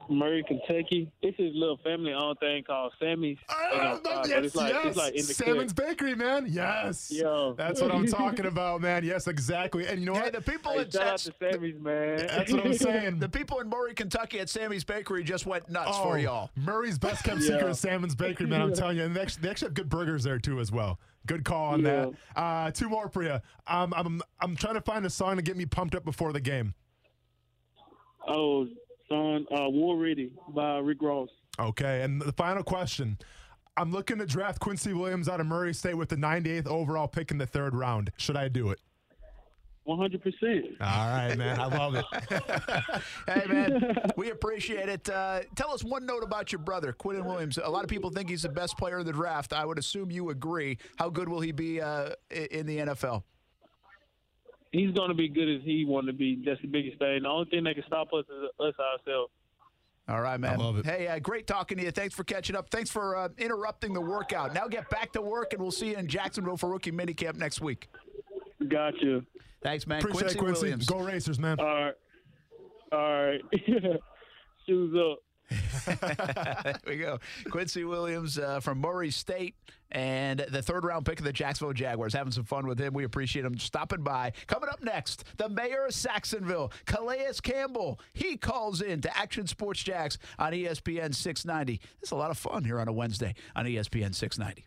Murray, 0.09 0.45
Kentucky. 0.47 1.11
This 1.23 1.35
is 1.39 1.53
little 1.55 1.79
family-owned 1.85 2.39
thing 2.39 2.63
called 2.65 2.93
Sammy's. 3.01 3.39
And, 3.73 3.81
uh, 3.81 3.99
but 4.03 4.29
yes, 4.29 4.45
it's 4.45 4.55
like 4.57 4.73
yes. 4.73 4.87
it's 4.87 4.97
like 4.97 5.15
in 5.15 5.27
the 5.27 5.35
Sammons 5.35 5.73
clip. 5.73 5.89
Bakery, 5.89 6.15
man. 6.15 6.47
Yes. 6.49 7.11
Yo. 7.11 7.55
That's 7.59 7.81
what 7.81 7.93
I'm 7.93 8.07
talking 8.09 8.47
about, 8.47 8.81
man. 8.81 9.05
Yes, 9.05 9.27
exactly. 9.27 9.87
And 9.87 10.01
you 10.01 10.07
know 10.07 10.15
Hey, 10.15 10.21
what? 10.23 10.33
the 10.35 10.41
people 10.41 10.73
Hey, 10.73 10.83
in 10.83 10.91
shout 10.91 11.03
out 11.03 11.07
that's, 11.07 11.25
to 11.25 11.35
Sammy's, 11.41 11.81
man. 11.81 12.19
That's 12.27 12.53
what 12.53 12.65
I'm 12.67 12.75
saying. 12.75 13.19
the 13.21 13.29
people 13.29 13.61
in 13.61 13.69
Murray, 13.69 13.95
Kentucky 13.95 14.39
at 14.41 14.49
Sammy's 14.49 14.85
Bakery 14.85 15.25
just 15.25 15.47
went 15.47 15.69
nuts 15.69 15.91
Oh, 15.95 16.03
for 16.05 16.19
y'all. 16.19 16.51
Murray's 16.57 16.99
best 16.99 17.25
kept 17.25 17.41
Yeah. 17.41 17.47
secret 17.49 17.71
is 17.71 17.81
Sammons 17.81 18.15
Bakery, 18.15 18.47
man. 18.47 18.63
I'm 18.63 18.73
telling 18.75 18.97
you. 18.97 19.05
And 19.05 19.15
they 19.17 19.21
actually, 19.23 19.43
they 19.43 19.51
actually 19.51 19.67
have 19.69 19.75
good 19.75 19.89
burgers 19.89 20.23
there, 20.25 20.39
too, 20.39 20.61
as 20.61 20.71
well. 20.71 20.99
Good 21.27 21.45
call 21.45 21.73
on 21.75 21.81
Yeah. 21.83 22.07
that. 22.35 22.41
Uh, 22.41 22.71
two 22.71 22.89
more 22.89 23.09
for 23.09 23.23
you. 23.25 23.41
Um, 23.67 23.93
I'm, 23.97 24.23
I'm 24.41 24.55
trying 24.57 24.75
to 24.75 24.81
find 24.81 25.05
a 25.05 25.11
song 25.11 25.37
to 25.37 25.43
get 25.43 25.57
me 25.57 25.67
pumped 25.67 25.95
up 25.95 26.05
before 26.05 26.33
the 26.33 26.41
game. 26.41 26.75
oh, 28.29 28.69
son, 29.09 29.47
uh, 29.51 29.69
War 29.69 29.97
Ready 29.97 30.31
by 30.49 30.79
Rick 30.79 31.03
Ross. 31.03 31.29
Okay. 31.59 32.03
And 32.03 32.21
the 32.21 32.33
final 32.33 32.63
question 32.63 33.19
I'm 33.77 33.93
looking 33.93 34.19
to 34.19 34.27
draft 34.27 34.61
Quincy 34.61 34.93
Williams 34.95 35.29
out 35.29 35.41
of 35.41 35.47
Murray 35.47 35.75
State 35.75 35.95
with 35.95 36.09
the 36.09 36.17
98th 36.17 36.67
overall 36.67 37.09
pick 37.09 37.31
in 37.31 37.39
the 37.39 37.47
third 37.47 37.75
round. 37.75 38.11
Should 38.17 38.37
I 38.37 38.49
do 38.49 38.71
it? 38.71 38.81
One 39.85 39.99
hundred 40.01 40.21
percent. 40.21 40.65
All 40.81 40.87
right, 41.11 41.37
man. 41.37 41.61
I 41.61 41.67
love 41.67 41.95
it. 41.95 42.05
Hey, 43.29 43.45
man, 43.47 43.97
we 44.17 44.31
appreciate 44.31 44.89
it. 44.89 45.09
Uh, 45.09 45.41
tell 45.55 45.71
us 45.71 45.85
one 45.85 46.05
note 46.07 46.25
about 46.25 46.51
your 46.51 46.59
brother, 46.59 46.93
Quinnen 46.93 47.25
Williams. 47.25 47.57
A 47.63 47.69
lot 47.69 47.85
of 47.85 47.91
people 47.91 48.11
think 48.11 48.29
he's 48.29 48.43
the 48.43 48.49
best 48.49 48.77
player 48.77 48.99
in 48.99 49.07
the 49.07 49.13
draft. 49.13 49.53
I 49.53 49.65
would 49.65 49.79
assume 49.79 50.11
you 50.11 50.31
agree. 50.31 50.79
How 50.97 51.09
good 51.09 51.29
will 51.29 51.41
he 51.41 51.53
be 51.53 51.81
uh, 51.81 52.11
in 52.31 52.67
the 52.67 52.79
NFL? 52.79 53.23
He's 54.73 54.93
going 54.93 55.09
to 55.09 55.15
be 55.15 55.29
good 55.29 55.49
as 55.49 55.63
he 55.63 55.85
wanted 55.85 56.13
to 56.13 56.19
be. 56.19 56.43
That's 56.45 56.61
the 56.61 56.69
biggest 56.69 56.99
thing. 56.99 57.23
The 57.23 57.29
only 57.29 57.49
thing 57.51 57.65
that 57.65 57.75
can 57.75 57.85
stop 57.87 58.09
us 58.13 58.25
is 58.25 58.51
us 58.61 58.75
ourselves. 58.79 59.33
All 60.09 60.21
right, 60.21 60.39
man. 60.39 60.53
I 60.53 60.57
love 60.57 60.79
it. 60.79 60.87
Hey, 60.87 61.09
uh, 61.09 61.19
great 61.19 61.47
talking 61.47 61.79
to 61.79 61.85
you. 61.85 61.91
Thanks 61.91 62.15
for 62.15 62.23
catching 62.23 62.55
up. 62.55 62.71
Thanks 62.71 62.91
for 62.91 63.17
uh, 63.17 63.29
interrupting 63.39 63.93
the 63.93 64.01
workout. 64.01 64.55
Now 64.55 64.69
get 64.69 64.89
back 64.89 65.13
to 65.13 65.23
work, 65.23 65.53
and 65.53 65.61
we'll 65.61 65.73
see 65.73 65.89
you 65.91 65.97
in 65.97 66.07
Jacksonville 66.07 66.57
for 66.57 66.69
rookie 66.69 66.93
minicamp 66.93 67.37
next 67.37 67.61
week. 67.61 67.89
Got 68.69 69.01
you. 69.01 69.25
Thanks, 69.63 69.87
man. 69.87 69.99
Appreciate 69.99 70.21
Quincy, 70.21 70.39
it, 70.39 70.41
Quincy. 70.41 70.63
Williams. 70.63 70.87
Go 70.87 70.99
Racers, 71.01 71.39
man. 71.41 71.59
All 71.59 71.67
right. 71.67 71.95
All 72.93 73.27
right. 73.27 73.41
Shoes 74.67 74.95
up. 74.97 75.19
there 76.01 76.79
we 76.87 76.97
go. 76.97 77.19
Quincy 77.51 77.85
Williams 77.85 78.39
uh, 78.39 78.61
from 78.61 78.81
Murray 78.81 79.11
State 79.11 79.55
and 79.93 80.41
the 80.41 80.63
third 80.63 80.85
round 80.85 81.07
pick 81.07 81.19
of 81.19 81.25
the 81.25 81.33
Jacksonville 81.33 81.73
Jaguars. 81.73 82.13
Having 82.13 82.33
some 82.33 82.45
fun 82.45 82.67
with 82.67 82.79
him. 82.79 82.93
We 82.93 83.05
appreciate 83.05 83.45
him 83.45 83.59
stopping 83.59 84.03
by. 84.03 84.33
Coming 84.47 84.69
up 84.69 84.83
next, 84.83 85.25
the 85.37 85.49
mayor 85.49 85.87
of 85.87 85.95
Sacksonville, 85.95 86.73
Calais 86.87 87.33
Campbell. 87.43 88.01
He 88.13 88.37
calls 88.37 88.81
in 88.81 89.01
to 89.03 89.17
Action 89.17 89.47
Sports 89.47 89.83
Jax 89.83 90.19
on 90.39 90.53
ESPN 90.53 91.15
690. 91.15 91.81
It's 92.03 92.11
a 92.11 92.17
lot 92.17 92.31
of 92.31 92.39
fun 92.39 92.65
here 92.65 92.81
on 92.81 92.89
a 92.89 92.93
Wednesday 92.93 93.35
on 93.55 93.65
ESPN 93.65 94.15
690. 94.15 94.67